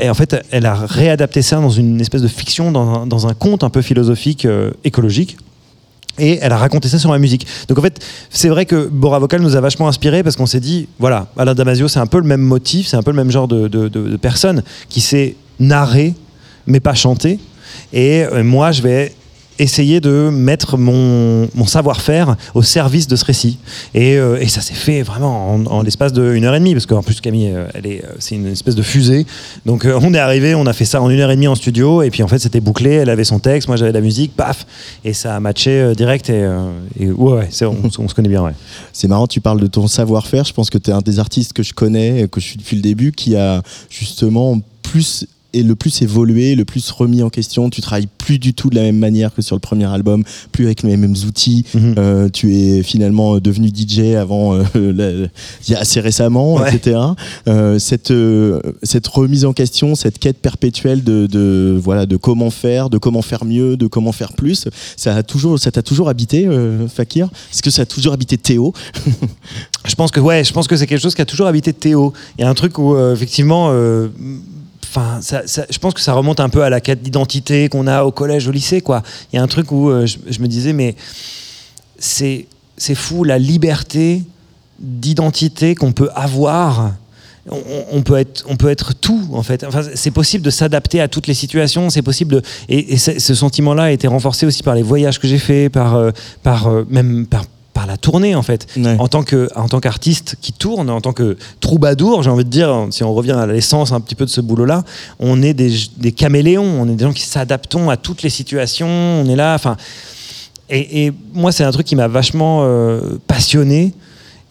[0.00, 3.26] et en fait, elle a réadapté ça dans une espèce de fiction, dans un, dans
[3.26, 5.36] un conte un peu philosophique, euh, écologique.
[6.18, 7.46] Et elle a raconté ça sur la musique.
[7.68, 10.60] Donc en fait, c'est vrai que Bora Vocal nous a vachement inspiré parce qu'on s'est
[10.60, 13.30] dit, voilà, Alain Damasio, c'est un peu le même motif, c'est un peu le même
[13.30, 16.14] genre de, de, personne qui sait narrer,
[16.66, 17.38] mais pas chanter.
[17.92, 19.14] Et euh, moi, je vais
[19.58, 23.58] essayer de mettre mon, mon savoir-faire au service de ce récit.
[23.94, 26.86] Et, euh, et ça s'est fait vraiment en, en l'espace d'une heure et demie, parce
[26.86, 29.26] qu'en plus Camille, euh, elle est, euh, c'est une espèce de fusée.
[29.64, 31.54] Donc euh, on est arrivé, on a fait ça en une heure et demie en
[31.54, 34.34] studio, et puis en fait c'était bouclé, elle avait son texte, moi j'avais la musique,
[34.36, 34.66] paf,
[35.04, 36.46] et ça a matché euh, direct, et,
[36.98, 38.52] et ouais, ouais, c'est- on, on se connaît bien, ouais.
[38.92, 40.44] C'est marrant, tu parles de ton savoir-faire.
[40.44, 42.76] Je pense que tu es un des artistes que je connais, que je suis depuis
[42.76, 45.26] le début, qui a justement plus
[45.58, 47.70] et le plus évolué, le plus remis en question.
[47.70, 50.66] Tu travailles plus du tout de la même manière que sur le premier album, plus
[50.66, 51.64] avec les mêmes outils.
[51.74, 51.94] Mhm.
[51.98, 55.28] Euh, tu es finalement devenu DJ avant, euh, la-
[55.66, 56.74] il y a assez récemment, Ouais.
[56.74, 56.98] etc.
[57.48, 62.50] Euh, cette, euh, cette remise en question, cette quête perpétuelle de, de, voilà, de comment
[62.50, 66.08] faire, de comment faire mieux, de comment faire plus, ça a toujours, ça t'a toujours
[66.08, 67.28] habité, euh, Fakir?
[67.52, 68.72] Est-ce que ça a toujours habité Théo?
[69.88, 72.12] Je pense que ouais, je pense que c'est quelque chose qui a toujours habité Théo.
[72.38, 74.08] Il y a un truc où euh, effectivement, euh,
[74.88, 78.12] enfin, je pense que ça remonte un peu à la quête d'identité qu'on a au
[78.12, 79.02] collège, au lycée, quoi.
[79.32, 80.94] Il y a un truc où euh, je, me disais, mais
[81.98, 82.46] c'est
[82.94, 84.22] fou la liberté
[84.78, 86.92] d'identité qu'on peut avoir.
[87.48, 89.62] On, peut être, on peut être tout en fait.
[89.62, 91.90] Enfin, c'est possible de s'adapter à toutes les situations.
[91.90, 95.20] C'est possible de, et, et ce ce sentiment-là a été renforcé aussi par les voyages
[95.20, 96.10] que j'ai faits, par, euh,
[96.42, 97.44] par euh, même par,
[97.76, 98.96] par la tournée en fait Ouais.
[98.98, 102.48] en tant que en tant qu'artiste qui tourne, en tant que troubadour, j'ai envie de
[102.50, 104.82] dire, si on revient à l'essence un petit peu de ce boulot-là,
[105.20, 108.88] on est des, des caméléons, on est des gens qui s'adaptons à toutes les situations,
[108.88, 109.76] on est là, enfin.
[110.70, 113.92] Et, et moi, c'est un truc qui m'a vachement euh, passionné.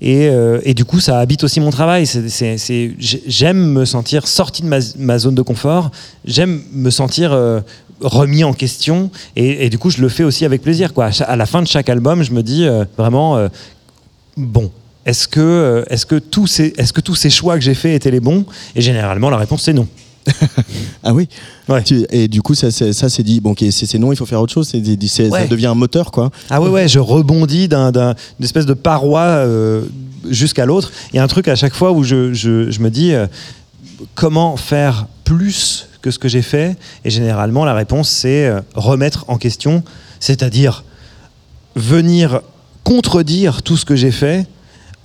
[0.01, 2.05] Et, euh, et du coup, ça habite aussi mon travail.
[2.05, 5.89] C'est- c'est- c'est- j'ai- J'aime me sentir sorti de ma, ma zone de confort.
[6.25, 7.61] J'aime me sentir euh,
[8.01, 9.09] remis en question.
[9.35, 10.93] Et, et du coup, je le fais aussi avec plaisir.
[10.93, 11.09] Quoi.
[11.21, 13.47] À, la fin de chaque album, je me dis euh, vraiment, euh,
[14.37, 14.71] bon,
[15.05, 17.93] est-ce que, euh, est-ce, que tous ces, est-ce que tous ces choix que j'ai faits
[17.95, 18.45] étaient les bons?
[18.75, 19.87] Et généralement, la réponse, c'est non.
[21.03, 21.29] Ah oui?
[21.69, 21.83] Ouais.
[22.09, 24.41] Et du coup, ça, c'est- ça c'est dit, bon, ok, c'est non, il faut faire
[24.41, 24.83] autre chose, c'est
[25.29, 26.31] ça devient un moteur, quoi.
[26.49, 29.83] Ah ouais, ouais, je rebondis d'un, d'un- d'une espèce de paroi euh,
[30.27, 30.91] jusqu'à l'autre.
[31.13, 33.27] Il y a un truc à chaque fois où je, je- je me dis euh,
[34.15, 36.77] comment faire plus que ce que j'ai fait.
[37.03, 39.83] Et généralement, la réponse, c'est euh, remettre en question,
[40.19, 40.83] c'est-à-dire
[41.75, 42.41] venir
[42.83, 44.45] contredire tout ce que j'ai fait.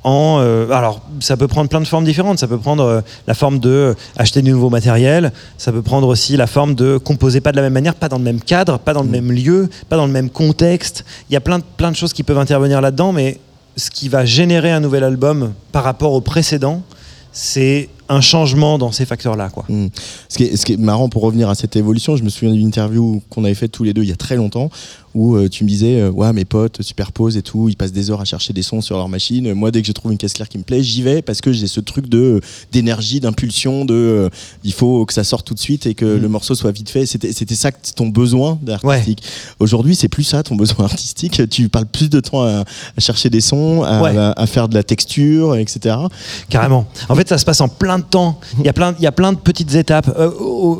[0.04, 2.38] En, euh, alors, ça peut prendre plein de formes différentes.
[2.38, 5.32] Ça peut prendre euh, la forme de euh, acheter du nouveau matériel.
[5.56, 8.18] Ça peut prendre aussi la forme de composer pas de la même manière, pas dans
[8.18, 11.06] le même cadre, pas dans le même lieu, pas dans le même contexte.
[11.30, 13.40] Il y a plein de, plein de choses qui peuvent intervenir là-dedans, mais
[13.76, 16.82] ce qui va générer un nouvel album par rapport au précédent,
[17.32, 19.48] c'est un changement dans ces facteurs-là.
[19.48, 19.64] Quoi.
[19.68, 19.86] Mm.
[20.28, 23.22] Ce, ce qui est marrant pour revenir à cette évolution, je me souviens d'une interview
[23.30, 24.70] qu'on avait faite tous les deux il y a très longtemps
[25.14, 28.10] où euh, tu me disais, euh, ouais, mes potes superposent et tout, ils passent des
[28.10, 29.52] heures à chercher des sons sur leur machine.
[29.54, 31.52] Moi, dès que je trouve une caisse claire qui me plaît, j'y vais parce que
[31.52, 32.40] j'ai ce truc de euh,
[32.72, 34.28] d'énergie, d'impulsion, de euh,
[34.64, 36.20] il faut que ça sorte tout de suite et que Mm.
[36.22, 37.06] le morceau soit vite fait.
[37.06, 39.22] C'était c'était ça que ton besoin d'artistique.
[39.58, 41.42] Aujourd'hui, c'est plus ça ton besoin artistique.
[41.50, 44.16] Tu parles plus de temps à, à chercher des sons, à, Ouais.
[44.16, 45.96] à- à faire de la texture, etc.
[46.48, 46.86] Carrément.
[47.08, 48.38] En fait, ça se passe en plein de temps.
[48.58, 50.08] Il y a plein, il y a plein de petites étapes.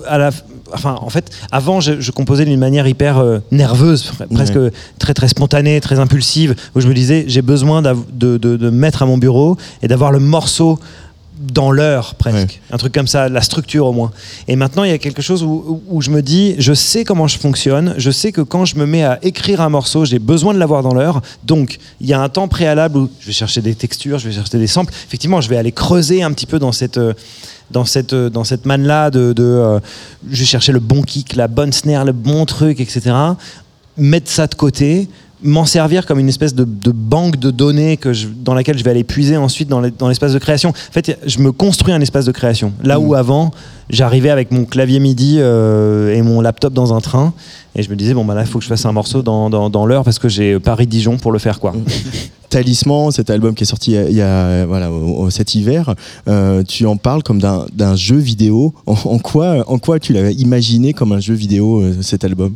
[0.06, 0.30] À la,
[0.72, 4.58] enfin, en fait, avant, je, je composais d'une manière hyper euh, nerveuse, presque
[4.98, 8.70] très très spontanée, très impulsive, où je me disais, j'ai besoin de, de, de me
[8.70, 10.78] mettre à mon bureau et d'avoir le morceau
[11.40, 14.12] dans l'heure presque, un truc comme ça, la structure au moins.
[14.46, 17.38] Et maintenant, il y a quelque chose où, je me dis, je sais comment je
[17.38, 20.58] fonctionne, je sais que quand je me mets à écrire un morceau, j'ai besoin de
[20.58, 21.22] l'avoir dans l'heure.
[21.44, 24.34] Donc, il y a un temps préalable où je vais chercher des textures, je vais
[24.34, 24.92] chercher des samples.
[25.06, 27.14] Effectivement, je vais aller creuser un petit peu dans cette euh,
[27.70, 29.80] dans cette euh, dans cette manne là de, de euh,
[30.30, 33.14] je vais chercher le bon kick, la bonne snare, le bon truc, etc.
[33.96, 35.08] Mettre ça de côté
[35.42, 38.84] m'en servir comme une espèce de, de banque de données que je- dans laquelle je
[38.84, 40.70] vais aller puiser ensuite dans les- dans l'espace de création.
[40.70, 42.72] En fait, je me construis un espace de création.
[42.82, 43.02] Là Mm.
[43.06, 43.50] où avant,
[43.88, 47.32] j'arrivais avec mon clavier MIDI euh, et mon laptop dans un train
[47.74, 49.48] et je me disais, bon, bah là, il faut que je fasse un morceau dans,
[49.48, 51.72] dans, dans l'heure parce que j'ai Paris-Dijon pour le faire, quoi.
[52.50, 54.90] Talisman, cet album qui est sorti il y a, voilà,
[55.30, 55.94] cet hiver,
[56.28, 58.74] euh, tu en parles comme d'un jeu vidéo.
[58.86, 62.54] En, quoi, en quoi tu l'avais imaginé comme un jeu vidéo, euh, cet album?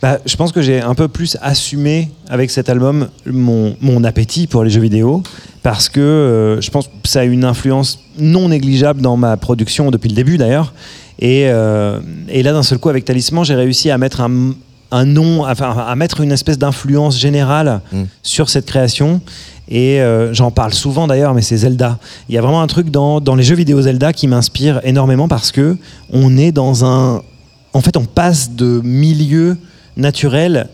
[0.00, 4.46] Bah, je pense que j'ai un peu plus assumé avec cet album mon, mon appétit
[4.46, 5.22] pour les jeux vidéo
[5.62, 9.90] parce que euh, je pense que ça a une influence non négligeable dans ma production
[9.90, 10.72] depuis le début d'ailleurs.
[11.18, 12.00] Et là,
[12.52, 14.52] d'un seul coup, avec Talisman, j'ai réussi à mettre un,
[14.90, 18.04] un nom, enfin, à mettre une espèce d'influence générale Mm.
[18.22, 19.20] sur cette création.
[19.68, 21.98] Et euh, j'en parle souvent d'ailleurs, mais c'est Zelda.
[22.28, 25.26] Il y a vraiment un truc dans, dans les jeux vidéo Zelda qui m'inspire énormément
[25.26, 25.76] parce que
[26.12, 27.22] on est dans un.
[27.72, 29.56] En fait, on passe de milieu
[29.96, 30.68] naturel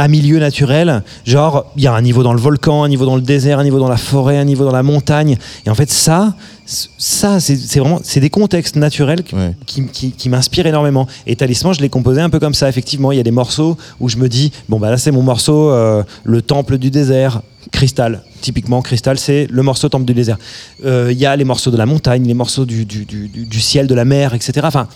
[0.00, 1.02] à milieu naturel.
[1.26, 3.64] Genre, il y a un niveau dans le volcan, un niveau dans le désert, un
[3.64, 5.36] niveau dans la forêt, un niveau dans la montagne.
[5.66, 6.34] Et en fait, ça,
[6.64, 9.54] ça, c'est vraiment, c'est des contextes naturels qui, Ouais.
[9.66, 11.06] qui, qui- qui m'inspirent énormément.
[11.26, 12.66] Et Talisman, je l'ai composé un peu comme ça.
[12.68, 15.22] Effectivement, il y a des morceaux où je me dis, bon, bah là, c'est mon
[15.22, 18.22] morceau, euh, le temple du désert, Cristal.
[18.40, 20.38] Typiquement, Cristal, c'est le morceau temple du désert.
[20.86, 23.60] Euh, Il y a les morceaux de la montagne, les morceaux du- du- du- du
[23.60, 24.60] ciel, de la mer, etc.
[24.64, 24.88] Enfin,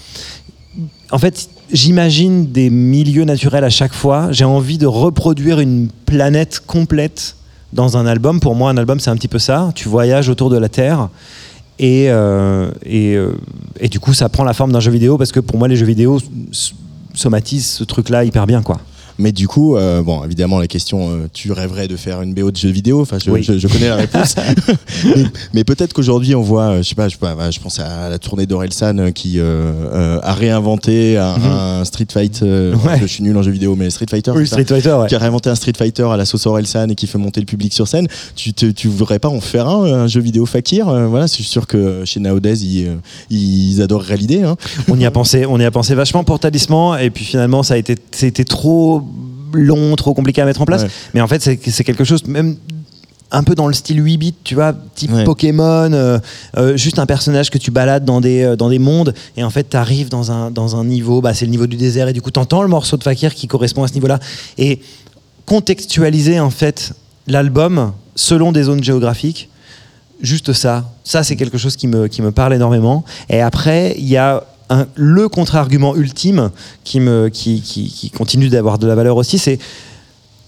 [1.15, 4.33] en fait, j'imagine des milieux naturels à chaque fois.
[4.33, 7.37] J'ai envie de reproduire une planète complète
[7.73, 8.41] dans un album.
[8.41, 9.71] Pour moi, un album, c'est un petit peu ça.
[9.77, 11.11] Tu voyages autour de la Terre.
[11.79, 13.31] Et, euh, et, euh,
[13.79, 15.77] et du coup, ça prend la forme d'un jeu vidéo parce que pour moi, les
[15.77, 16.19] jeux vidéo
[17.15, 18.81] somatisent ce truc-là hyper bien, quoi.
[19.19, 22.51] Mais du coup, euh, bon, évidemment, la question, euh, tu rêverais de faire une BO
[22.51, 23.01] de jeu vidéo?
[23.03, 23.43] Enfin, je, Oui.
[23.45, 24.35] je- je connais la réponse.
[25.05, 27.79] mais mais peut-être qu'aujourd'hui, on voit, euh, je sais pas, je, sais pas, je pense
[27.79, 31.37] à la tournée d'Orelsan qui euh, a réinventé un,
[31.81, 32.41] un Street Fight.
[32.43, 32.99] Ouais.
[33.01, 34.33] Je suis nul en jeu vidéo, mais Street Fighter.
[34.37, 34.57] c'est ça?
[34.57, 35.07] Street Fighter, ouais.
[35.07, 37.47] qui a réinventé un Street Fighter à la sauce Orelsan et qui fait monter le
[37.47, 38.09] public sur scène.
[38.35, 40.87] Tu, te- tu voudrais pas en faire un, un jeu vidéo fakir?
[41.09, 42.99] Voilà, suis sûr que chez Nowadays, ils,
[43.31, 44.43] ils adoreraient l'idée.
[44.43, 44.57] Hein.
[44.89, 47.75] on y a pensé, on y a pensé vachement pour Talisman, et puis finalement, ça
[47.75, 49.03] a été, c'était trop
[49.55, 50.83] long, trop compliqué à mettre en place.
[50.83, 50.91] Ouais.
[51.15, 52.57] Mais en fait, c'est, quelque chose même
[53.31, 55.25] un peu dans le style 8 bits, tu vois, type Ouais.
[55.25, 56.19] Pokémon, euh,
[56.57, 59.51] euh, juste un personnage que tu balades dans des, euh, dans des mondes, et en
[59.51, 62.13] fait, tu arrives dans un, dans un niveau, bah, c'est le niveau du désert, et
[62.13, 64.21] du coup, tu entends le morceau de Fakir qui correspond à ce niveau-là.
[64.57, 64.81] Et
[65.47, 66.93] contextualiser, en fait,
[67.27, 69.49] l'album selon des zones géographiques,
[70.21, 70.91] juste ça.
[71.03, 73.05] Ça, c'est quelque chose qui me, qui me parle énormément.
[73.29, 74.45] Et après, il y a
[74.95, 76.51] le contre-argument ultime
[76.85, 79.59] qui, me, qui, qui, qui continue d'avoir de la valeur aussi, c'est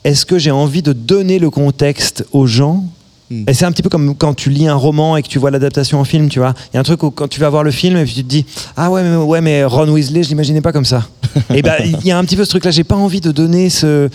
[0.05, 2.85] est-ce que j'ai envie de donner le contexte aux gens
[3.31, 5.51] Et c'est un petit peu comme quand tu lis un roman et que tu vois
[5.51, 6.55] l'adaptation en film, tu vois.
[6.73, 8.23] Il y a un truc où quand tu vas voir le film et puis tu
[8.23, 8.47] te dis
[8.77, 11.09] ah ouais mais, ouais mais Ron Weasley je l'imaginais pas comme ça.
[11.55, 12.71] et ben il y a un petit peu ce truc là.
[12.71, 14.09] J'ai pas envie de donner ce.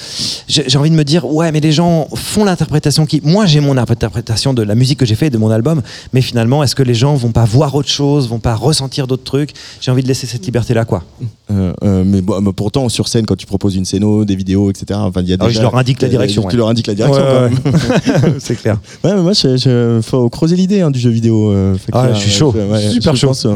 [0.47, 3.21] J'ai envie de me dire ouais mais les gens font l'interprétation qui.
[3.23, 5.81] Moi j'ai mon interprétation de la musique que j'ai fait et de mon album,
[6.13, 9.25] mais finalement est-ce que les gens vont pas voir autre chose, vont pas ressentir d'autres
[9.25, 9.51] trucs?
[9.81, 11.03] J'ai envie de laisser cette liberté là quoi.
[11.51, 14.69] Euh, euh, mais, bon, mais pourtant, sur scène, quand tu proposes une scéno, des vidéos,
[14.69, 16.55] etc., enfin, il y a Ah déjà, je leur indique la direction, Tu ouais.
[16.55, 17.23] leur indiques la direction.
[18.39, 18.79] c'est clair.
[19.03, 21.51] Ouais, mais moi, je, je- faut creuser l'idée hein, du jeu vidéo.
[21.51, 21.75] euh.
[21.91, 22.53] Ah, je suis chaud.
[22.91, 23.27] Super je chaud.
[23.27, 23.55] pense, euh,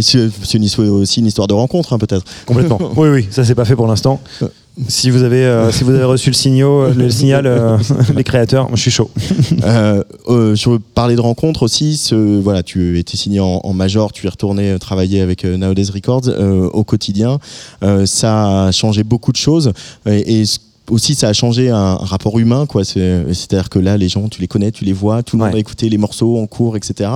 [0.00, 2.24] c'est c'est une histoire- aussi une histoire de rencontre, hein, peut-être.
[2.46, 2.78] Complètement.
[2.96, 4.20] oui, oui, ça c'est pas fait pour l'instant.
[4.86, 7.76] Si vous avez, euh, si vous avez reçu le, signaux, le signal, euh,
[8.16, 9.10] les créateurs, je suis chaud.
[9.64, 11.96] Euh, euh, je veux parler de rencontre aussi.
[11.96, 15.56] Ce, voilà, tu étais signé en, en major, tu es retourné euh, travailler avec euh,
[15.56, 17.38] Nowadays Records euh, au quotidien.
[17.82, 19.72] Euh, ça a changé beaucoup de choses
[20.06, 20.58] et, et ce-
[20.90, 23.96] aussi ça a changé un, un rapport humain quoi c'est c'est à dire que là
[23.96, 26.38] les gens tu les connais tu les vois tout le monde a écouté les morceaux
[26.38, 27.10] en cours etc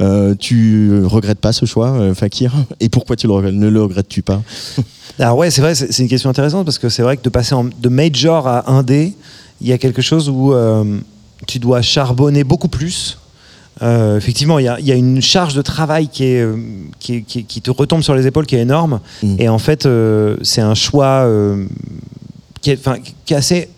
[0.00, 2.52] euh, tu regrettes pas ce choix euh, Fakir?
[2.80, 4.42] Et pourquoi tu le regrettes ne le regrettes-tu pas?
[5.18, 7.54] Alors ouais, c'est vrai, c'est une question intéressante parce que c'est vrai que de passer
[7.54, 9.14] en- de major à indé,
[9.60, 10.98] il y a quelque chose où euh,
[11.46, 13.18] tu dois charbonner beaucoup plus.
[13.82, 16.56] Euh, effectivement, il y, a, il y a une charge de travail qui, est, euh,
[16.98, 17.22] qui,
[17.62, 19.00] te retombe sur les épaules qui est énorme.
[19.22, 19.36] Mm.
[19.38, 21.64] Et en fait, euh, c'est un choix euh,
[23.24, 23.68] qui, est, assez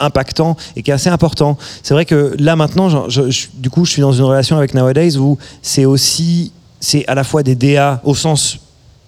[0.00, 1.56] impactant et qui est assez important.
[1.82, 5.38] C'est vrai que là maintenant, du coup, je suis dans une relation avec Nowadays où
[5.62, 8.58] c'est aussi, c'est à la fois des DA au sens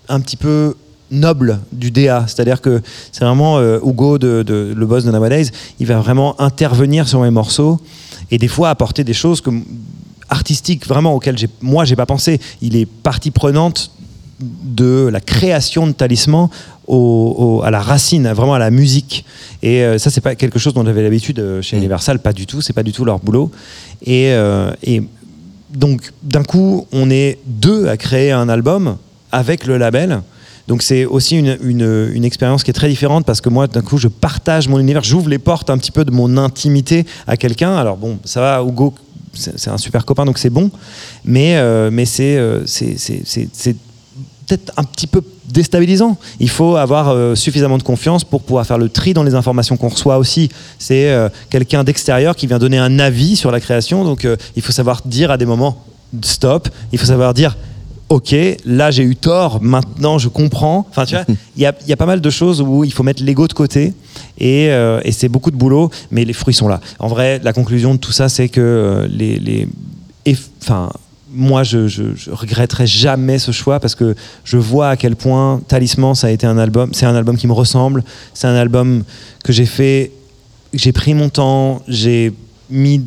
[0.08, 0.74] un petit peu
[1.12, 5.50] noble du DA, c'est-à-dire que c'est vraiment euh, Hugo, de, le boss de Nowadays,
[5.80, 7.80] il va vraiment intervenir sur mes morceaux
[8.30, 9.64] et des fois apporter des choses comme
[10.28, 12.40] artistiques vraiment auxquelles moi j'ai pas pensé.
[12.62, 13.90] Il est partie prenante
[14.40, 16.48] de la création de Talisman
[16.86, 19.24] au- au- à la racine, vraiment à la musique.
[19.62, 21.80] Et euh, ça, c'est pas quelque chose dont j'avais l'habitude euh, chez Mm.
[21.80, 22.60] Universal, pas du tout.
[22.62, 23.50] C'est pas du tout leur boulot.
[24.04, 25.02] Et, euh, et
[25.74, 28.96] donc, d'un coup, on est deux à créer un album
[29.30, 30.20] avec le label.
[30.68, 33.82] Donc c'est aussi une, une, une expérience qui est très différente parce que moi, d'un
[33.82, 37.36] coup, je partage mon univers, j'ouvre les portes un petit peu de mon intimité à
[37.36, 37.76] quelqu'un.
[37.76, 38.94] Alors bon, ça va, Hugo,
[39.32, 40.70] c'est c'est un super copain, donc c'est bon.
[41.24, 42.36] Mais, euh, mais c'est
[44.50, 46.16] peut-être un petit peu déstabilisant.
[46.40, 49.76] Il faut avoir euh, suffisamment de confiance pour pouvoir faire le tri dans les informations
[49.76, 50.48] qu'on reçoit aussi.
[50.78, 54.62] C'est euh, quelqu'un d'extérieur qui vient donner un avis sur la création, donc euh, il
[54.62, 55.84] faut savoir dire à des moments
[56.22, 57.56] stop, il faut savoir dire
[58.08, 58.34] ok,
[58.64, 60.86] là j'ai eu tort, maintenant je comprends.
[60.90, 61.24] Enfin tu vois,
[61.56, 63.46] il y a, il y a pas mal de choses où il faut mettre l'ego
[63.46, 63.94] de côté
[64.38, 66.80] et, euh, et c'est beaucoup de boulot, mais les fruits sont là.
[66.98, 69.38] En vrai, la conclusion de tout ça, c'est que les...
[69.38, 69.68] les
[70.62, 70.90] enfin,
[71.32, 74.14] moi, je, regretterai jamais ce choix parce que
[74.44, 76.90] je vois à quel point Talisman, ça a été un album.
[76.92, 78.04] C'est un album qui me ressemble.
[78.34, 79.04] C'est un album
[79.44, 80.12] que j'ai fait.
[80.72, 81.82] J'ai pris mon temps.
[81.88, 82.32] J'ai
[82.68, 83.04] mis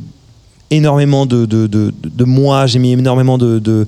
[0.70, 2.66] énormément de, de, de, de moi.
[2.66, 3.86] J'ai mis énormément de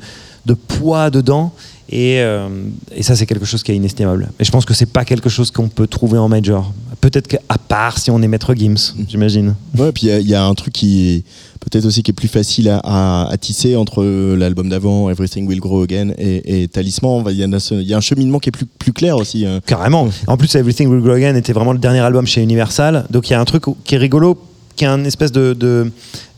[0.68, 1.54] poids dedans.
[1.90, 2.48] Et, euh,
[2.96, 4.30] et ça, c'est quelque chose qui est inestimable.
[4.40, 6.74] Et je pense que c'est pas quelque chose qu'on peut trouver en major.
[7.00, 9.54] Peut-être qu'à part si on est Maître Gims, j'imagine.
[9.78, 11.24] Ouais, puis il y a- il y, a un truc qui est
[11.60, 14.04] peut-être aussi qui est plus facile à, à- à tisser entre
[14.36, 17.24] l'album d'avant, Everything Will Grow Again, et, et Talisman.
[17.30, 19.46] Il y, a y un cheminement qui est plus, plus clair aussi.
[19.46, 19.60] hein.
[19.68, 20.10] Carrément.
[20.26, 23.06] En plus, Everything Will Grow Again était vraiment le dernier album chez Universal.
[23.12, 24.40] Donc il y a un truc qui est rigolo,
[24.76, 25.92] qui est un espèce de, de,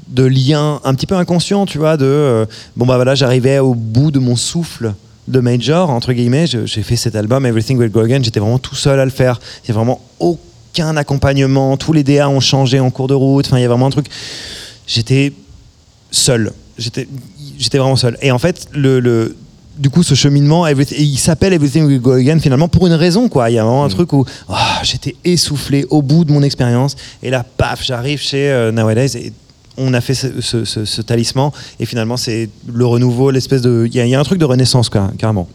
[0.09, 2.45] de lien un petit peu inconscient, tu vois, de euh,
[2.75, 4.93] bon bah voilà, j'arrivais au bout de mon souffle
[5.27, 6.45] de major entre guillemets.
[6.47, 8.19] J'ai fait cet album Everything Will Grow Again.
[8.23, 9.39] J'étais vraiment tout seul à le faire.
[9.63, 11.77] Il y a vraiment aucun accompagnement.
[11.77, 13.45] Tous les DA ont changé en cours de route.
[13.47, 14.07] Enfin, il y a vraiment un truc.
[14.85, 15.33] J'étais
[16.11, 16.51] seul.
[16.77, 17.07] J'étais,
[17.77, 18.17] vraiment seul.
[18.21, 19.35] Et en fait, le, le-
[19.77, 23.29] du coup, ce cheminement, everything- il s'appelle Everything Will Go Again finalement pour une raison,
[23.29, 23.49] quoi.
[23.49, 26.95] Il y a vraiment un truc où ah, j'étais essoufflé au bout de mon expérience.
[27.21, 29.33] Et là, paf, j'arrive chez euh, Nowadays et
[29.77, 31.51] on a fait ce, talisman.
[31.79, 33.87] Et finalement, c'est le renouveau, l'espèce de.
[33.87, 35.47] Il y, a- un truc de renaissance, carrément.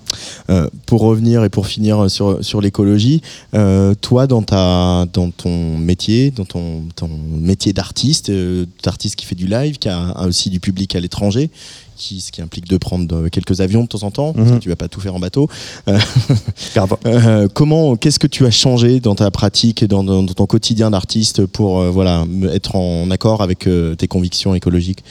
[0.51, 3.23] Euh, pour revenir et pour finir sur, sur l'écologie,
[3.55, 9.27] euh, toi, dans, ta, dans ton métier, dans ton, ton métier d'artiste, euh, d'artiste qui
[9.27, 11.51] fait du live, qui a aussi du public à l'étranger,
[12.03, 14.59] qui, ce qui implique de prendre euh, quelques avions de temps en temps, Mhm.
[14.59, 15.48] tu vas pas tout faire en bateau.
[15.88, 15.98] Euh,
[17.07, 20.46] euh, comment, qu'est-ce que tu as changé dans ta pratique et dans, dans- dans ton
[20.46, 25.05] quotidien d'artiste pour voilà, être en accord avec tes convictions écologiques?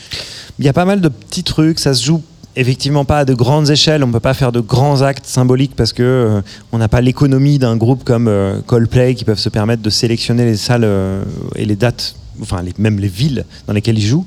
[0.59, 2.21] Il y a pas mal de petits trucs, ça se joue
[2.57, 5.93] effectivement pas à de grandes échelles, on peut pas faire de grands actes symboliques parce
[5.93, 6.41] que euh,
[6.73, 10.43] on n'a pas l'économie d'un groupe comme euh, Coldplay qui peuvent se permettre de sélectionner
[10.43, 11.23] les salles euh,
[11.55, 14.25] et les dates, enfin même les villes dans lesquelles ils jouent.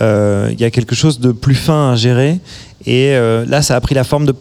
[0.00, 2.40] Euh, Il y a quelque chose de plus fin à gérer
[2.84, 4.34] et euh, là ça a pris la forme de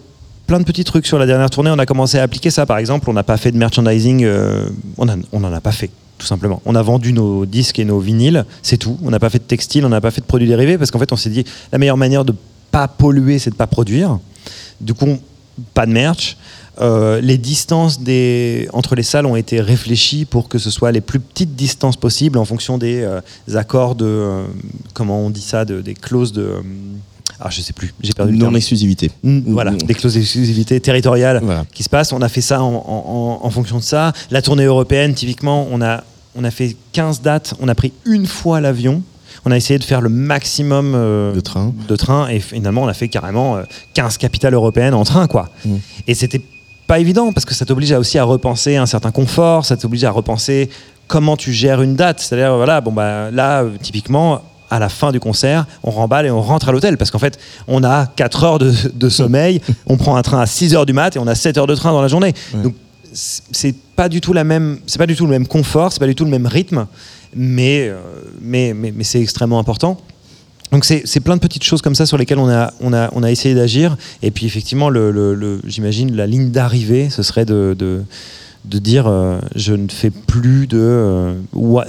[0.47, 1.72] plein de petits trucs sur la dernière tournée.
[1.72, 4.68] On a commencé à appliquer ça par exemple, on n'a pas fait de merchandising, euh,
[4.97, 6.62] on en on en a pas fait tout simplement.
[6.66, 8.97] On a vendu nos disques et nos vinyles, c'est tout.
[9.03, 10.99] On n'a pas fait de textile, on n'a pas fait de produits dérivés parce qu'en
[10.99, 12.34] fait, on s'est dit la meilleure manière de
[12.72, 14.20] pas polluer, c'est de pas produire.
[14.82, 15.18] Du coup,
[15.74, 16.38] pas de merch.
[16.82, 21.01] Euh, les distances des, entre les salles ont été réfléchies pour que ce soit les
[21.01, 23.21] plus petites distances possibles en fonction des euh,
[23.55, 24.43] accords de euh,
[24.93, 26.51] comment on dit ça, de- des clauses de
[27.39, 28.38] ah je sais plus, j'ai perdu le.
[28.38, 29.11] Non-exclusivité.
[29.23, 31.65] Voilà, des clauses d'exclusivité territoriale Voilà.
[31.73, 32.13] qui se passent.
[32.13, 34.13] On a fait ça en, en- en- en fonction de ça.
[34.32, 36.03] La tournée européenne, typiquement, on a,
[36.36, 37.53] on a fait 15 dates.
[37.59, 39.01] On a pris une fois l'avion.
[39.43, 41.73] On a essayé de faire le maximum euh, De train.
[41.89, 43.63] de train et finalement on a fait carrément euh,
[43.93, 45.49] 15 capitales européennes en train quoi.
[45.65, 45.76] Mm.
[46.07, 46.41] Et c'était
[46.88, 50.12] pas évident parce que ça t'oblige aussi à repenser un certain confort, ça t'oblige à
[50.12, 50.70] repenser
[51.08, 52.20] comment tu gères une date.
[52.20, 56.42] C'est-à-dire voilà, bon bah là typiquement à la fin du concert, on remballe et on
[56.42, 60.16] rentre à l'hôtel parce qu'en fait, on a 4 heures de, de sommeil, on prend
[60.16, 62.02] un train à 6 heures du mat et on a 7 heures de train dans
[62.02, 62.34] la journée.
[62.54, 62.64] Ouais.
[62.64, 62.76] Donc
[63.14, 66.08] c'est pas du tout la même c'est pas du tout le même confort c'est pas
[66.08, 66.86] du tout le même rythme
[67.34, 67.98] mais euh,
[68.42, 69.98] mais mais, mais c'est extrêmement important
[70.72, 73.24] donc c'est plein de petites choses comme ça sur lesquelles on a on a on
[73.24, 77.45] a essayé d'agir et puis effectivement le, le- le- j'imagine la ligne d'arrivée ce serait
[77.45, 78.03] de, de
[78.66, 81.34] de dire euh, je ne fais plus de euh,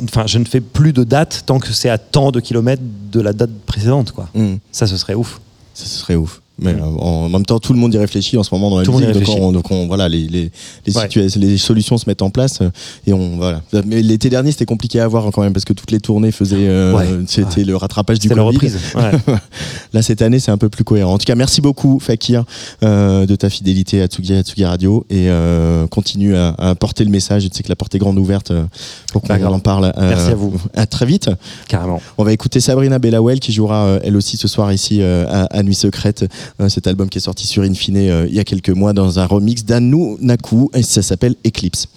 [0.04, 3.20] enfin je ne fais plus de date tant que c'est à tant de kilomètres de
[3.20, 4.56] la date précédente quoi Mm.
[4.72, 5.40] ça ce serait ouf
[5.72, 6.42] Ça, ce serait ouf.
[6.58, 6.78] Mais Mm.
[6.80, 8.92] euh, en même temps, tout le monde y réfléchit en ce moment dans la Tout
[8.92, 9.26] le monde y musique.
[9.26, 10.50] Donc, on, donc on- voilà, les, les,
[10.86, 11.06] les, Ouais.
[11.06, 12.70] situa- les solutions se mettent en place euh,
[13.06, 13.60] et on voilà.
[13.84, 16.56] Mais l'été dernier, c'était compliqué à voir quand même parce que toutes les tournées faisaient.
[16.68, 17.06] euh, Ouais.
[17.26, 17.64] C'était Ouais.
[17.64, 18.56] le rattrapage du c'était la Covid.
[18.56, 18.78] reprise.
[19.92, 21.14] Là, cette année, c'est un peu plus cohérent.
[21.14, 22.44] En tout cas, merci beaucoup, Fakir,
[22.82, 27.04] euh, de ta fidélité à Tsugi, à Tsugi Radio et euh, continue à, à porter
[27.04, 27.42] le message.
[27.42, 28.52] Je sais que la porte est grande ouverte
[29.12, 29.92] pour qu'on Bah, en parle.
[29.98, 30.54] Merci à vous.
[30.74, 31.30] À très vite.
[31.68, 35.62] carrément On va écouter Sabrina Bellawell qui jouera elle aussi ce soir ici à, à
[35.62, 36.24] Nuit Secrète.
[36.60, 39.18] Euh, cet album qui est sorti sur Infine euh, il y a quelques mois dans
[39.18, 41.88] un remix d'Anu Naku et ça s'appelle Eclipse.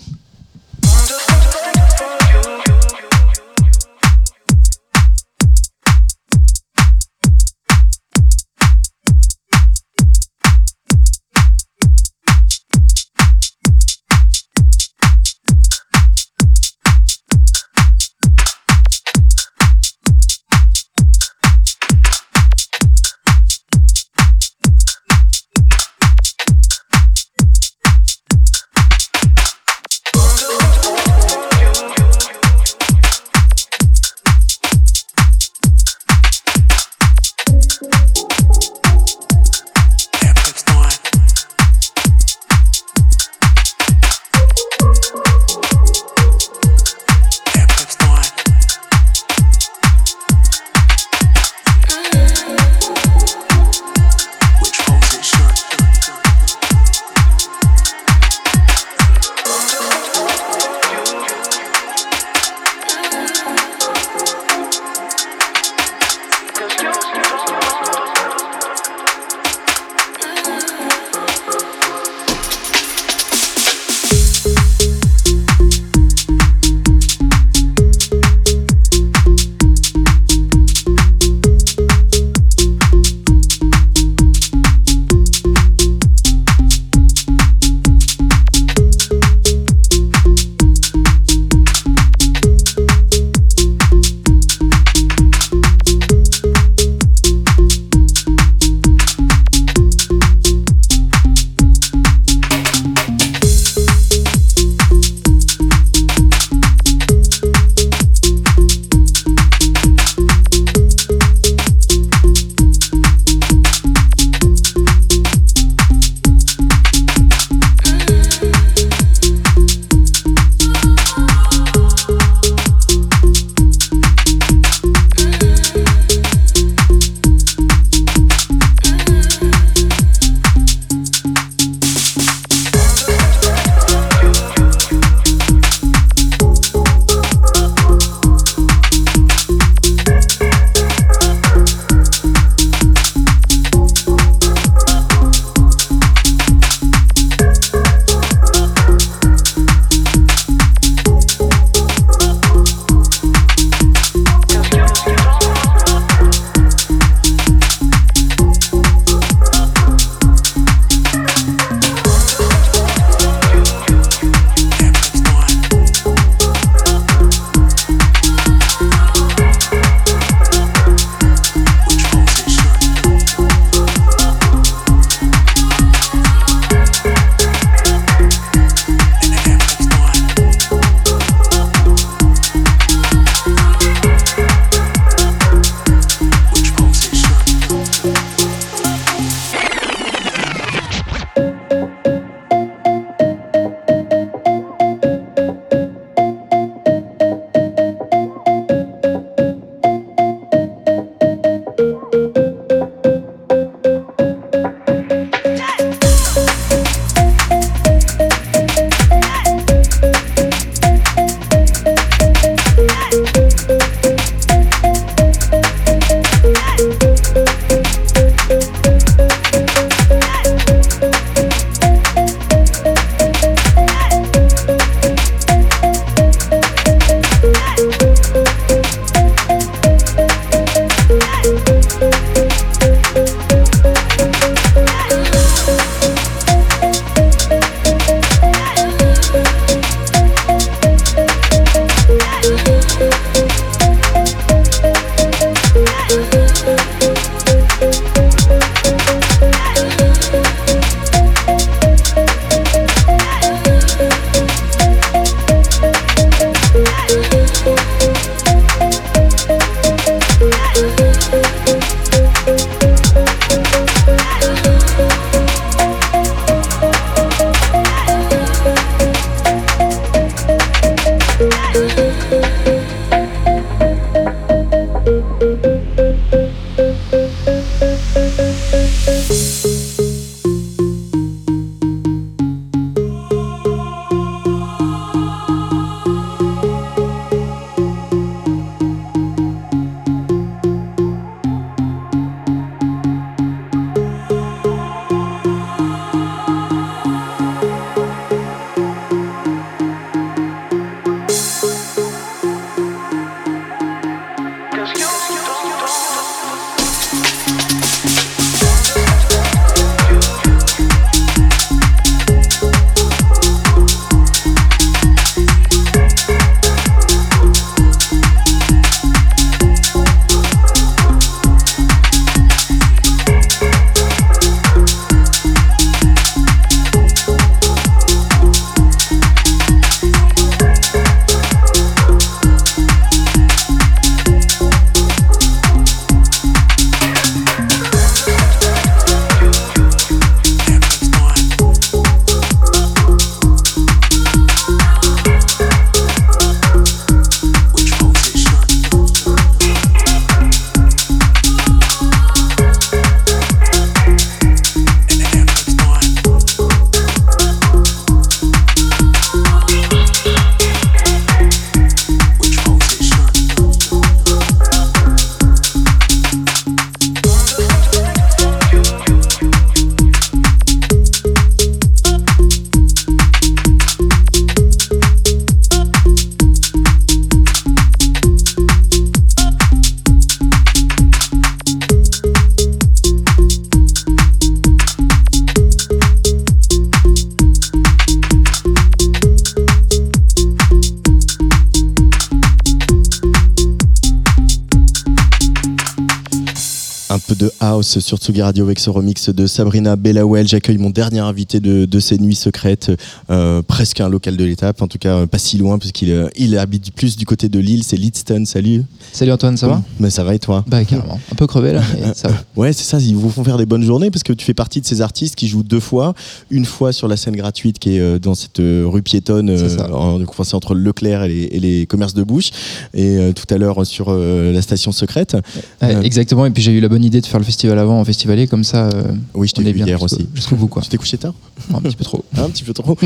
[397.97, 400.47] Sur Tsugi Radio avec ce remix de Sabrina Bellawell.
[400.47, 402.91] J'accueille mon dernier invité de, de ces nuits secrètes,
[403.31, 406.27] euh, presque un local de l'étape, en tout cas euh, pas si loin puisqu'il euh,
[406.37, 408.43] il habite plus du côté de Lille, c'est Lidston.
[408.45, 408.83] Salut.
[409.11, 409.81] Salut Antoine, ça va?
[409.99, 410.63] Mais ça va et toi?
[410.67, 411.19] Bah carrément.
[411.31, 412.35] Un peu crevé là, mais ça va.
[412.55, 414.81] Ouais, c'est ça, ils vous font faire des bonnes journées parce que tu fais partie
[414.81, 416.13] de ces artistes qui jouent deux fois.
[416.51, 419.49] Une fois sur la scène gratuite qui est dans cette rue piétonne,
[419.91, 422.49] en- enfin, c'est entre Leclerc et les, et les commerces de bouche.
[422.93, 425.37] Et tout à l'heure sur la station secrète.
[425.81, 426.05] Ouais.
[426.05, 428.47] Exactement, et puis j'ai eu la bonne idée de faire le festival avant en festivalier,
[428.47, 429.03] comme ça euh,
[429.34, 430.27] Oui, je t'ai vu bien hier aussi.
[430.36, 430.82] jusqu'au bout quoi.
[430.82, 431.34] Tu t'es couché tard
[431.73, 432.23] un petit peu trop.
[432.38, 432.97] Un petit peu trop.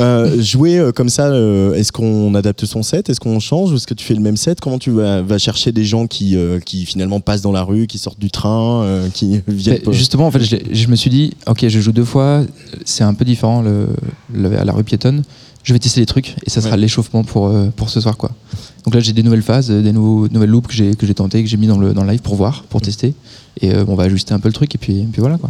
[0.00, 1.28] Euh, jouer euh, comme ça,
[1.74, 3.08] est-ce qu'on adapte son set?
[3.08, 3.72] Est-ce qu'on change?
[3.72, 4.60] Ou est-ce que tu fais le même set?
[4.60, 7.98] Comment tu vas, vas chercher des gens qui, qui finalement passent dans la rue, qui
[7.98, 11.80] sortent du train, qui viennent Mais justement, en fait, je, me suis dit, ok, je
[11.80, 12.42] joue deux fois,
[12.84, 13.88] c'est un peu différent le,
[14.32, 15.22] le- à la rue piétonne.
[15.64, 16.80] Je vais tester des trucs et ça sera Ouais.
[16.82, 18.30] l'échauffement pour, euh, pour ce soir quoi.
[18.84, 21.14] Donc là j'ai des nouvelles phases, euh, des nouveaux, nouvelles loops que j'ai que j'ai
[21.14, 23.14] tenté, que j'ai mis dans le, dans le live pour voir, pour tester.
[23.60, 25.48] Et euh, on va ajuster un peu le truc et puis, et puis voilà quoi.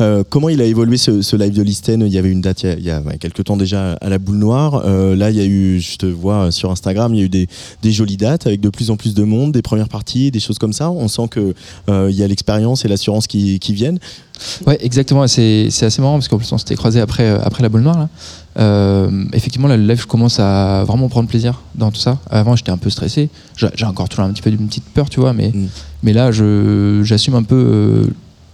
[0.00, 2.00] Euh, comment il a évolué ce, ce live de Listen?
[2.06, 3.94] Il y avait une date il y a, il y a, ouais, quelques temps déjà
[3.94, 4.86] à la boule noire.
[4.86, 7.48] Là, il y a eu, je te vois sur Instagram, il y a eu des,
[7.82, 10.58] des jolies dates avec de plus en plus de monde, des premières parties, des choses
[10.58, 10.90] comme ça.
[10.92, 11.52] On sent que
[11.88, 13.98] euh, il y a l'expérience et l'assurance qui, qui viennent.
[14.66, 15.26] Ouais, exactement.
[15.26, 17.98] C'est c'est assez marrant parce qu'en plus on s'était croisé après, après la boule noire.
[17.98, 18.08] Là.
[18.58, 22.18] Euh, effectivement, là, le live, je commence à vraiment prendre plaisir dans tout ça.
[22.30, 23.28] Avant, j'étais un peu stressé.
[23.56, 25.66] J'ai encore toujours un petit peu une petite peur, tu vois, mais, Mm.
[26.02, 28.06] mais là, j'assume un peu euh,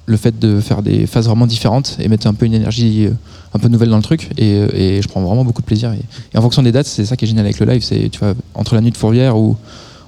[0.07, 3.11] le fait de faire des phases vraiment différentes et mettre un peu une énergie euh,
[3.55, 4.31] un peu nouvelle dans le truc.
[4.39, 5.93] Et, euh, et je prends vraiment beaucoup de plaisir.
[5.93, 6.01] Et,
[6.35, 7.83] et en fonction des dates, c'est ça qui est génial avec le live.
[7.83, 9.57] C'est, tu vois, entre la nuit de Fourvière ou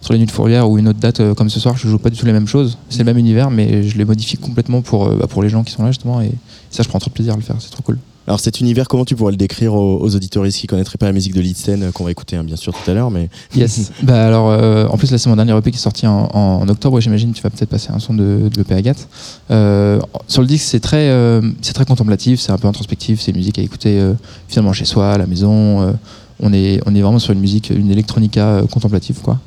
[0.01, 2.09] entre la nuit de Fourvière ou une autre date comme ce soir, je joue pas
[2.11, 2.79] du tout les mêmes choses.
[2.89, 5.73] C'est le même univers, mais je les modifie complètement pour, bah, pour les gens qui
[5.73, 6.23] sont là justement.
[6.23, 6.31] Et
[6.71, 7.57] ça, je prends trop de plaisir à le faire.
[7.59, 7.99] C'est trop cool.
[8.31, 11.13] Alors cet univers, comment tu pourrais le décrire aux, aux auditoristes qui connaîtraient pas la
[11.13, 13.91] musique de Listen, euh, qu'on va écouter hein, bien sûr tout à l'heure, mais Yes.
[14.05, 16.69] bah alors, euh, en plus là, c'est mon dernier EP qui est sorti en, en
[16.69, 16.97] octobre.
[16.97, 19.09] et J'imagine tu vas peut-être passer un son de, de l'EP Agathe.
[19.51, 23.21] Euh, sur le disque, c'est très, euh, c'est très contemplatif, c'est un peu introspectif.
[23.21, 24.01] C'est une musique à écouter
[24.47, 25.93] finalement chez soi, à la maison.
[26.39, 29.41] on est, on est vraiment sur une musique, une electronica contemplative, quoi.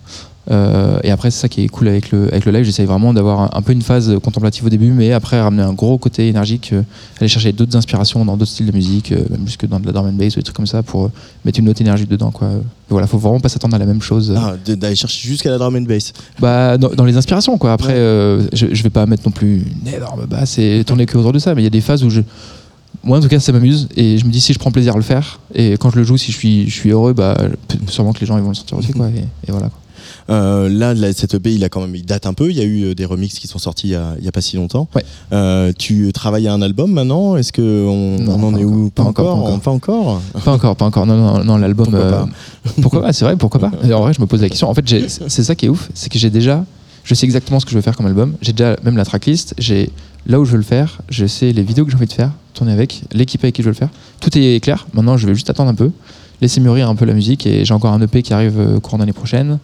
[0.52, 2.66] Euh, et après, c'est ça qui est cool avec le, avec le live.
[2.66, 5.74] J'essaye vraiment d'avoir un, un peu une phase contemplative au début, mais après ramener un
[5.74, 6.82] gros côté énergique, euh,
[7.20, 9.94] aller chercher d'autres inspirations dans d'autres styles de musique, euh, même jusque dans de la
[9.94, 11.12] drum and bass ou des trucs comme ça, pour
[11.46, 12.32] mettre une autre énergie dedans.
[12.32, 12.48] Quoi.
[12.50, 14.34] Et voilà, faut vraiment pas s'attendre à la même chose.
[14.38, 16.12] ah, d'aller chercher jusqu'à la drum and bass.
[16.40, 17.72] Bah, dans, dans les inspirations, quoi.
[17.72, 21.32] Après, je, je vais pas mettre non plus une énorme basse et tourner que autour
[21.32, 22.22] de ça, mais il y a des phases où je.
[23.06, 24.98] Moi, en tout cas, ça m'amuse et je me dis si je prends plaisir à
[24.98, 27.36] le faire et quand je le joue, si je suis, je suis heureux, bah,
[27.88, 29.08] sûrement que les gens ils vont le sentir aussi, quoi.
[29.10, 29.68] Et, et voilà.
[29.70, 29.80] Quoi.
[30.30, 32.50] Euh, là, là, cette EP, il a quand même, il date un peu.
[32.50, 34.28] Il y a eu euh, des remixes qui sont sortis il y a, il y
[34.28, 34.88] a pas si longtemps.
[34.96, 35.04] Ouais.
[35.32, 37.36] Euh, tu travailles à un album maintenant?
[37.36, 38.90] Est-ce que on, Non, on en est où?
[38.90, 40.22] pas encore, pas encore.
[40.34, 40.44] Pas encore.
[40.44, 41.06] Pas encore, pas encore.
[41.06, 41.86] Non, non, non l'album.
[41.86, 42.30] Pourquoi euh, pas?
[42.82, 43.14] pourquoi pas?
[43.14, 43.72] C'est vrai, pourquoi pas?
[43.94, 44.70] En vrai, je me pose la question.
[44.70, 46.64] En fait, c'est ça qui est ouf, c'est que j'ai déjà,
[47.04, 48.36] je sais exactement ce que je veux faire comme album.
[48.42, 49.54] J'ai déjà même la tracklist.
[49.58, 49.90] J'ai
[50.26, 51.02] là où je veux le faire.
[51.10, 53.68] Je sais les vidéos que j'ai envie de faire, tourner avec l'équipe avec qui je
[53.68, 53.90] veux le faire.
[54.22, 54.88] Tout est clair.
[54.94, 55.92] Maintenant, je vais juste attendre un peu,
[56.42, 57.46] laisser mûrir un peu la musique.
[57.46, 59.60] Et j'ai encore un EP qui arrive courant d'année prochaine.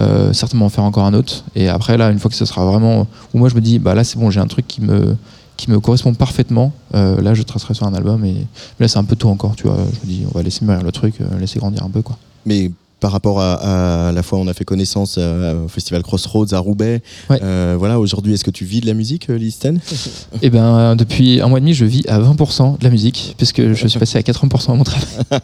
[0.00, 1.44] Euh, certainement en faire encore un autre.
[1.54, 3.94] Et après, là, une fois que ce sera vraiment où moi je me dis, bah
[3.94, 5.16] là, c'est bon, j'ai un truc qui me
[5.56, 6.72] qui me correspond parfaitement.
[6.94, 8.24] euh, là, je tracerai sur un album.
[8.24, 8.46] Et
[8.78, 9.76] là, c'est un peu tôt encore, tu vois.
[9.76, 12.16] Je me dis, on va laisser mûrir le truc, euh, laisser grandir un peu, quoi.
[12.46, 12.70] Mais
[13.00, 16.58] par rapport à, à la fois, on a fait connaissance euh, au festival Crossroads à
[16.58, 17.02] Roubaix.
[17.28, 17.40] Ouais.
[17.42, 19.80] Euh, voilà, aujourd'hui, est-ce que tu vis de la musique, euh, Listen
[20.42, 23.72] Eh ben, depuis un mois et demi, je vis à 20% de la musique, puisque
[23.72, 25.08] je suis passé à 80% à mon travail.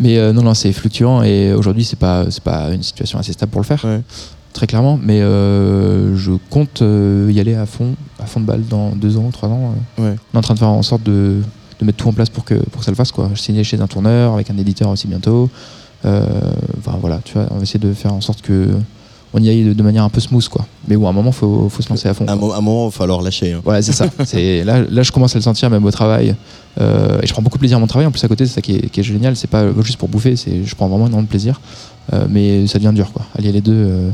[0.00, 3.32] Mais euh, non, non, c'est fluctuant et aujourd'hui, c'est pas, c'est pas une situation assez
[3.32, 4.00] stable pour le faire, Ouais.
[4.52, 4.98] très clairement.
[5.02, 9.48] Mais je compte y aller à fond, à fond de balle dans deux ans, trois
[9.48, 9.74] ans.
[9.98, 10.14] Ouais.
[10.32, 11.42] On est en train de faire en sorte de,
[11.80, 13.12] de mettre tout en place pour que, pour que ça le fasse.
[13.12, 13.30] Quoi.
[13.34, 15.50] Je signe chez un tourneur, avec un éditeur aussi bientôt.
[16.04, 16.22] Euh,
[16.78, 18.68] Enfin voilà, tu vois, on va essayer de faire en sorte que
[19.34, 20.66] on y aille de, de manière un peu smooth, quoi.
[20.88, 22.26] Mais bon, à un moment, faut, faut se lancer à fond.
[22.26, 22.48] À un, quoi.
[22.48, 23.52] mo- un moment, il va falloir lâcher.
[23.54, 23.60] hein.
[23.64, 24.06] Voilà, c'est ça.
[24.26, 26.34] C'est là, là, je commence à le sentir même au travail.
[26.80, 28.06] Euh, et je prends beaucoup de plaisir à mon travail.
[28.06, 29.34] En plus, à côté, c'est ça qui est, qui est génial.
[29.36, 30.36] C'est pas juste pour bouffer.
[30.36, 31.60] C'est, je prends vraiment énormément de plaisir.
[32.12, 33.22] Euh, mais ça devient dur, quoi.
[33.38, 33.72] Allier les deux.
[33.72, 34.10] euh,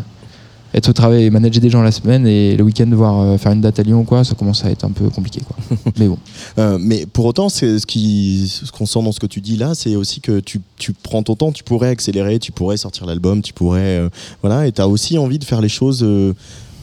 [0.75, 3.53] être au travail et manager des gens la semaine et le week-end devoir euh, faire
[3.53, 5.57] une date à Lyon, quoi, ça commence à être un peu compliqué, quoi.
[5.99, 6.19] mais bon.
[6.59, 9.75] Euh, mais pour autant, ce qui, ce qu'on sent dans ce que tu dis là,
[9.75, 13.41] c'est aussi que tu, tu prends ton temps, tu pourrais accélérer, tu pourrais sortir l'album,
[13.43, 14.09] tu pourrais, euh,
[14.43, 16.35] voilà, et tu as aussi envie de faire les choses, euh,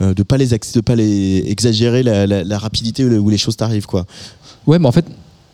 [0.02, 3.86] de pas les, de pas les exagérer la, la- la rapidité où les choses t'arrivent,
[3.86, 4.06] quoi.
[4.68, 5.06] Ouais, mais en fait,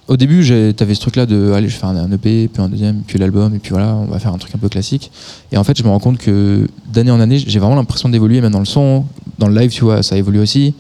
[0.08, 3.02] au début, t'avais ce truc-là de allez, je fais un, un EP, puis un deuxième,
[3.06, 5.12] puis l'album, et puis voilà, on va faire un truc un peu classique.
[5.52, 8.41] Et en fait, je me rends compte que d'année en année, j'ai vraiment l'impression d'évoluer,
[8.41, 9.06] même dans le son,
[9.39, 10.74] dans le live, tu vois, ça évolue aussi.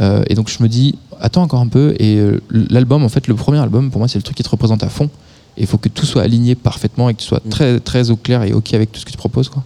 [0.00, 1.94] Euh, et donc, je me dis, attends encore un peu.
[1.98, 4.48] Et euh, l'album, en fait, le premier album, pour moi, c'est le truc qui te
[4.48, 5.10] représente à fond.
[5.56, 8.16] Et il faut que tout soit aligné parfaitement et que tu sois très, très au
[8.16, 9.64] clair et OK avec tout ce que tu proposes, quoi.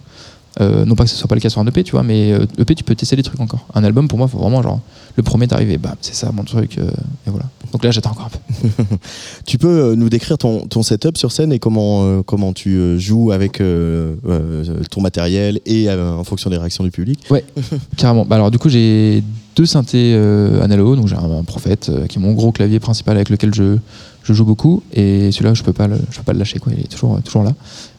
[0.61, 2.31] Euh, non pas que ce soit pas le cas sur un EP, tu vois, mais
[2.31, 3.65] euh, EP, tu peux tester des trucs encore.
[3.73, 4.79] Un album, pour moi, faut vraiment, genre,
[5.15, 6.89] le premier d'arriver, bah, c'est ça mon truc, euh,
[7.27, 7.45] et voilà.
[7.71, 8.69] Donc là, j'attends encore un peu.
[9.45, 13.31] Tu peux nous décrire ton, ton setup sur scène et comment, euh, comment tu joues
[13.31, 17.19] avec ton matériel et en fonction des réactions du public?
[17.97, 18.25] Carrément.
[18.25, 19.23] Bah alors du coup j'ai
[19.55, 20.15] deux synthés
[20.61, 23.53] analogues, donc j'ai un, un Prophète euh, qui est mon gros clavier principal avec lequel
[23.53, 23.77] je,
[24.23, 26.71] je joue beaucoup et celui-là je peux pas le, je peux pas le lâcher quoi,
[26.75, 27.51] il est toujours toujours là.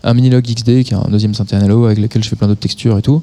[0.03, 2.99] Un Minilog XD qui est un deuxième analogue avec lequel je fais plein d'autres textures
[2.99, 3.23] et tout.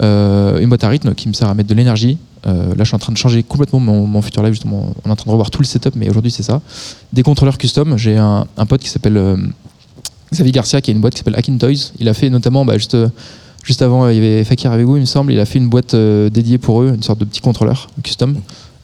[0.00, 2.16] Euh, une boîte à rythme qui me sert à mettre de l'énergie.
[2.46, 4.94] Euh, là je suis en train de changer complètement mon, mon futur live justement.
[5.04, 6.62] On est en train de revoir tout le setup mais aujourd'hui c'est ça.
[7.12, 7.98] Des contrôleurs custom.
[7.98, 9.36] J'ai un, un pote qui s'appelle euh,
[10.32, 11.92] Xavier Garcia qui a une boîte qui s'appelle Hacking Toys.
[11.98, 12.96] Il a fait notamment bah, juste
[13.64, 15.30] Juste avant, il y avait Fakir avec vous, il me semble.
[15.30, 18.36] Il a fait une boîte dédiée pour eux, une sorte de petit contrôleur custom.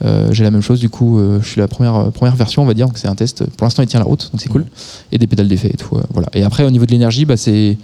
[0.05, 2.63] Euh, J'ai la même chose, du coup, euh, je suis la première, euh, première version,
[2.63, 2.87] on va dire.
[2.87, 3.45] Donc c'est un test.
[3.57, 4.65] Pour l'instant, il tient la route, donc c'est cool.
[5.13, 5.97] Et des pédales d'effet et tout.
[6.13, 6.29] voilà.
[6.35, 7.77] Et après, au niveau de l'énergie, bah, c'est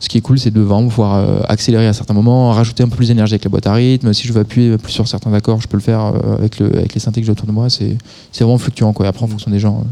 [0.00, 2.96] ce qui est cool, c'est de vraiment pouvoir accélérer à certains moments, rajouter un peu
[2.96, 4.12] plus d'énergie avec la boîte à rythme.
[4.12, 6.94] Si je veux appuyer plus sur certains accords, je peux le faire avec, le, avec
[6.94, 7.70] les synthés que j'ai autour de moi.
[7.70, 7.96] C'est
[8.32, 8.92] c'est vraiment fluctuant.
[8.92, 9.06] Quoi.
[9.06, 9.84] Et après, en fonction des gens,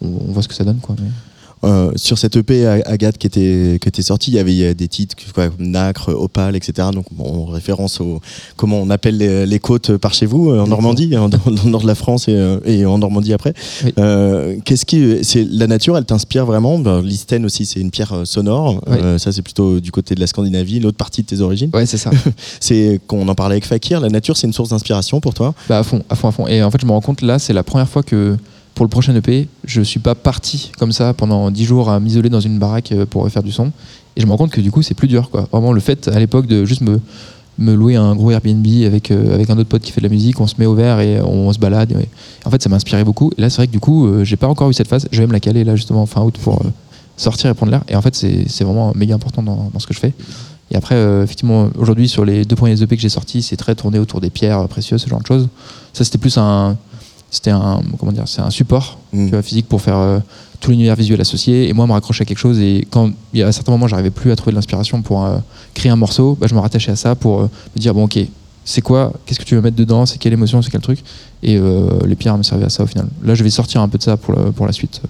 [0.00, 0.78] on, on voit ce que ça donne.
[0.78, 0.94] Quoi.
[0.98, 1.08] Mais-
[1.64, 5.14] Euh, sur cette EP Agathe qui était, qui était sortie, il y avait des titres
[5.32, 6.88] quoi, comme Nacre, Opale, etc.
[6.92, 8.20] Donc, bon, en référence au
[8.56, 11.82] comment on appelle les, les côtes par chez vous, euh, en Normandie, dans, le nord
[11.82, 13.54] de la France et, euh, et en Normandie après.
[13.84, 13.92] Oui.
[13.98, 16.78] Euh, Qu'est-ce qui, c'est la nature, elle t'inspire vraiment?
[16.78, 18.82] Ben, L'Isten aussi, c'est une pierre sonore.
[18.86, 18.96] Oui.
[19.00, 21.70] Euh, ça, c'est plutôt du côté de la Scandinavie, l'autre partie de tes origines.
[21.72, 22.10] Ouais, c'est ça.
[22.60, 24.00] C'est qu'on en parlait avec Fakir.
[24.00, 25.54] La nature, c'est une source d'inspiration pour toi?
[25.68, 26.46] Bah à fond, à fond, à fond.
[26.46, 28.36] Et en fait, je me rends compte là, c'est la première fois que
[28.74, 32.30] pour le prochain EP, je suis pas parti comme ça pendant 10 jours à m'isoler
[32.30, 33.72] dans une baraque euh, pour faire du son.
[34.16, 35.48] Et je me rends compte que du coup, c'est plus dur, quoi.
[35.52, 37.00] Vraiment, le fait à l'époque de juste me,
[37.58, 40.40] louer un gros Airbnb avec, euh, avec un autre pote qui fait de la musique,
[40.40, 41.94] on se met au vert et on se balade.
[42.44, 43.30] en fait, ça m'a inspiré beaucoup.
[43.38, 45.08] Et là, c'est vrai que du coup, euh, j'ai pas encore eu cette phase.
[45.10, 46.70] Je vais me la caler là, justement, fin août pour euh,
[47.16, 47.84] sortir et prendre l'air.
[47.88, 50.12] Et en fait, c'est vraiment méga important dans, ce que je fais.
[50.70, 53.98] Et après, effectivement, aujourd'hui, sur les deux premiers EP que j'ai sortis, c'est très tourné
[53.98, 55.48] autour des pierres précieuses, ce genre de choses.
[55.92, 56.78] Ça, c'était plus un,
[57.32, 59.26] c'était un, comment dire, c'est un support Mm.
[59.26, 60.18] tu vois, physique pour faire euh,
[60.60, 61.68] tout l'univers visuel associé.
[61.68, 62.58] Et moi, me raccrocher à quelque chose.
[62.60, 65.24] Et quand il y a à certains moments, j'arrivais plus à trouver de l'inspiration pour
[65.24, 65.38] euh,
[65.74, 68.18] créer un morceau, bah, je me rattachais à ça pour euh, me dire bon, ok,
[68.64, 71.02] c'est quoi Qu'est-ce que tu veux mettre dedans C'est quelle émotion C'est quel truc?
[71.42, 71.58] Et
[72.06, 73.08] les pierres me servaient à ça au final.
[73.24, 75.02] Là, je vais sortir un peu de ça pour, pour la suite.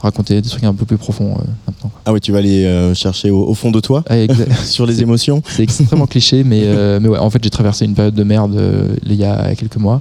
[0.00, 1.90] Raconter des trucs un peu plus profonds euh, maintenant.
[2.04, 4.14] Ah oui, tu vas aller euh, chercher au, au fond de toi, Ah,
[4.64, 5.42] sur les émotions.
[5.48, 8.60] c'est extrêmement cliché, mais, euh, mais ouais, en fait, j'ai traversé une période de merde
[9.04, 10.00] il y a quelques mois.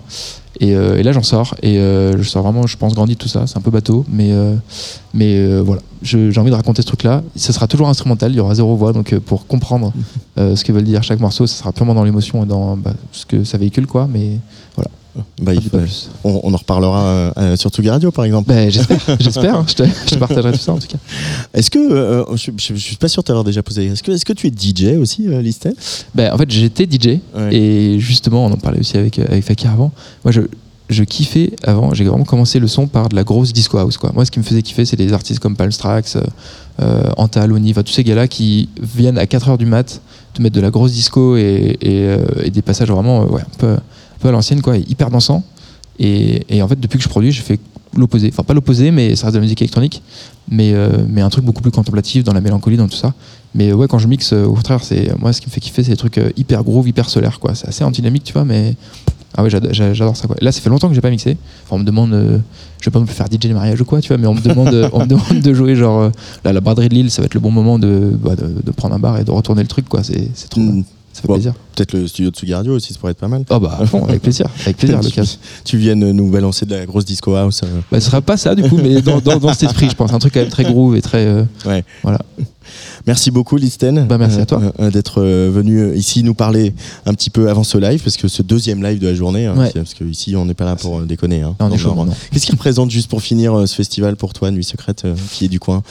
[0.59, 1.53] Et, et là, j'en sors.
[1.61, 3.45] Et je sors vraiment, je pense, grandi de tout ça.
[3.45, 4.31] C'est un peu bateau, mais,
[5.13, 5.81] mais voilà.
[6.01, 7.21] J'ai envie de raconter ce truc-là.
[7.35, 8.91] Ce sera toujours instrumental, il y aura zéro voix.
[8.91, 9.93] Donc, pour comprendre
[10.37, 13.27] ce que veut dire chaque morceau, ce sera purement dans l'émotion et dans bah, ce
[13.27, 14.07] que ça véhicule, quoi.
[14.11, 14.39] Mais
[15.41, 15.61] Bah, il-
[16.23, 18.47] on, on en reparlera euh, euh, sur Tsugi Radio, par exemple.
[18.49, 19.55] Ben, j'espère, j'espère.
[19.55, 19.65] hein.
[19.67, 20.97] Je, te, je te partagerai tout ça, en tout cas.
[21.53, 24.11] Est-ce que, euh, je, je- je suis pas sûr de t'avoir déjà posé, est-ce que,
[24.11, 25.73] est-ce que tu es DJ aussi, euh, Listel?
[26.15, 27.19] Ben, en fait, j'étais DJ.
[27.35, 27.53] Ouais.
[27.55, 29.91] Et justement, on en parlait aussi avec, avec Fakir avant.
[30.23, 30.41] Moi, je,
[30.89, 33.97] je kiffais avant, j'ai vraiment commencé le son par de la grosse disco house.
[33.97, 34.11] Quoi.
[34.13, 36.17] Moi, ce qui me faisait kiffer, c'est des artistes comme Palmstrax,
[36.81, 40.01] euh, Anta, Loni, enfin, tous ces gars-là qui viennent à 4h du mat
[40.33, 43.41] te mettre de la grosse disco et, et, euh, et des passages vraiment euh, ouais,
[43.41, 43.75] un, peu,
[44.17, 45.43] peu à l'ancienne, quoi, hyper dansant.
[45.99, 47.59] Et, et en fait, depuis que je produis, j'ai fait
[47.95, 48.29] l'opposé.
[48.31, 50.03] Enfin, pas l'opposé, mais ça reste de la musique électronique,
[50.49, 53.13] mais, euh, mais un truc beaucoup plus contemplatif, dans la mélancolie, dans tout ça.
[53.55, 55.83] Mais ouais, quand je mixe, euh, au contraire, c'est moi ce qui me fait kiffer,
[55.83, 57.55] c'est des trucs euh, hyper groove, hyper solaire, quoi.
[57.55, 58.75] C'est assez anti-dynamique, tu vois, mais
[59.35, 60.35] ah ouais, j'ado- j'a- j'adore ça, quoi.
[60.41, 61.37] Là, ça fait longtemps que j'ai pas mixé.
[61.65, 62.37] Enfin, on me demande, euh,
[62.79, 64.41] je vais pas plus faire DJ de mariage ou quoi, tu vois, mais on me
[64.41, 66.09] demande, on me demande de jouer genre euh,
[66.43, 68.71] là, la braderie de Lille, ça va être le bon moment de, bah, de, de
[68.71, 70.03] prendre un bar et de retourner le truc, quoi.
[70.03, 70.83] C'est c'est trop, Mm.
[71.17, 71.33] Ça fait Bon.
[71.33, 71.53] plaisir.
[71.75, 73.43] Peut-être le studio de Tsugi Radio aussi, ça pourrait être pas mal.
[73.49, 75.21] Oh bah, à fond, avec plaisir, avec plaisir, le tu,
[75.65, 77.61] tu viennes nous balancer de la grosse disco house.
[77.63, 77.81] euh.
[77.91, 80.13] Bah, ce sera pas ça du coup, mais dans, dans, dans cet esprit, je pense,
[80.13, 81.25] un truc quand même très groove et très.
[81.25, 81.83] euh, Ouais.
[82.03, 82.19] Voilà.
[83.05, 84.61] Merci beaucoup, Listen, Bah, merci à toi.
[84.79, 86.73] euh, d'être euh, venu euh, ici nous parler
[87.05, 89.55] un petit peu avant ce live, parce que ce deuxième live de la journée, hein,
[89.57, 89.71] Ouais.
[89.73, 91.41] parce que ici on n'est pas là pour euh, déconner.
[91.41, 91.55] hein.
[92.31, 95.45] Qu'est-ce qui représente juste pour finir euh, ce festival pour toi, Nuit Secrète, euh, qui
[95.45, 95.81] est du coin?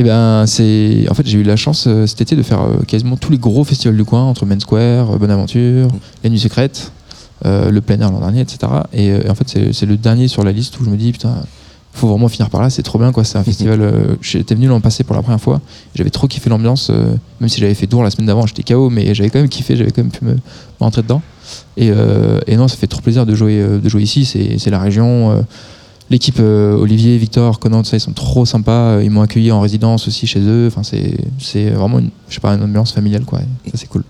[0.00, 1.06] Eh ben, c'est.
[1.10, 3.38] En fait, j'ai eu la chance euh, cet été de faire euh, quasiment tous les
[3.38, 5.88] gros festivals du coin, entre Main Square, euh, Bonaventure,
[6.22, 6.92] Les Nuits Secrètes,
[7.44, 8.58] le plein air l'an dernier, etc.
[8.92, 11.34] Et, et en fait, c'est le dernier sur la liste où je me dis, putain,
[11.92, 13.24] faut vraiment finir par là, c'est trop bien, quoi.
[13.24, 13.92] C'est un festival.
[14.20, 15.60] J'étais venu l'an passé pour la première fois,
[15.96, 16.92] j'avais trop kiffé l'ambiance,
[17.40, 19.74] même si j'avais fait tour la semaine d'avant, j'étais KO, mais j'avais quand même kiffé,
[19.74, 20.38] j'avais quand même pu me, me
[20.78, 21.22] rentrer dedans.
[21.76, 21.90] Et,
[22.46, 25.44] et non, ça fait trop plaisir de jouer, de jouer ici, c'est c'est la région.
[26.10, 28.96] L'équipe euh, Olivier, Victor, Conan, ça, ils sont trop sympas.
[28.96, 30.66] Euh, Ils m'ont accueilli en résidence aussi chez eux.
[30.68, 33.40] Enfin, c'est vraiment une, je sais pas, une ambiance familiale, quoi.
[33.66, 34.04] Ça, c'est cool.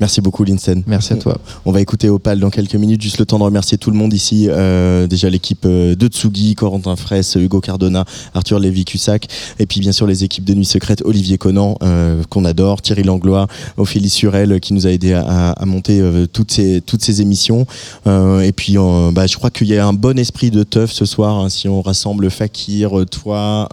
[0.00, 0.82] Merci beaucoup, Linsen.
[0.86, 1.38] Merci à toi.
[1.64, 3.00] On va écouter Opal dans quelques minutes.
[3.00, 4.48] Juste le temps de remercier tout le monde ici.
[4.50, 8.04] Euh, déjà l'équipe euh, de Tsugi, Corentin Fraisse, Hugo Cardona,
[8.34, 9.28] Arthur Lévy-Cussac.
[9.60, 13.04] Et puis bien sûr les équipes de Nuit Secrète, Olivier Conan, euh, qu'on adore, Thierry
[13.04, 13.46] Langlois,
[13.76, 17.66] Ophélie Surel, qui nous a aidé à, à monter euh, toutes, ces, toutes ces émissions.
[18.06, 18.76] Et puis
[19.12, 21.36] bah, je crois qu'il y a un bon esprit de teuf ce soir.
[21.38, 23.68] hein, si on rassemble Fakir, toi,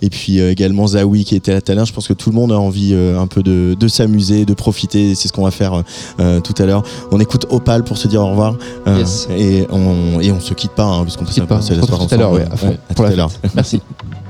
[0.00, 1.86] et puis également Zawi qui était à tout à l'heure.
[1.86, 5.14] Je pense que tout le monde a envie un peu de, de s'amuser, de profiter.
[5.14, 5.82] C'est ce qu'on va faire euh,
[6.20, 6.82] euh, tout à l'heure.
[7.10, 8.54] On écoute Opal pour se dire au revoir.
[8.86, 9.26] Euh, Yes.
[9.36, 11.56] et, on, et on se quitte pas, hein, parce qu'on peut pas.
[11.56, 12.44] passer la se soirée tout à l'heure, ensemble.
[12.62, 13.30] ouais, Ouais, à tout à l'heure.
[13.54, 13.80] Merci.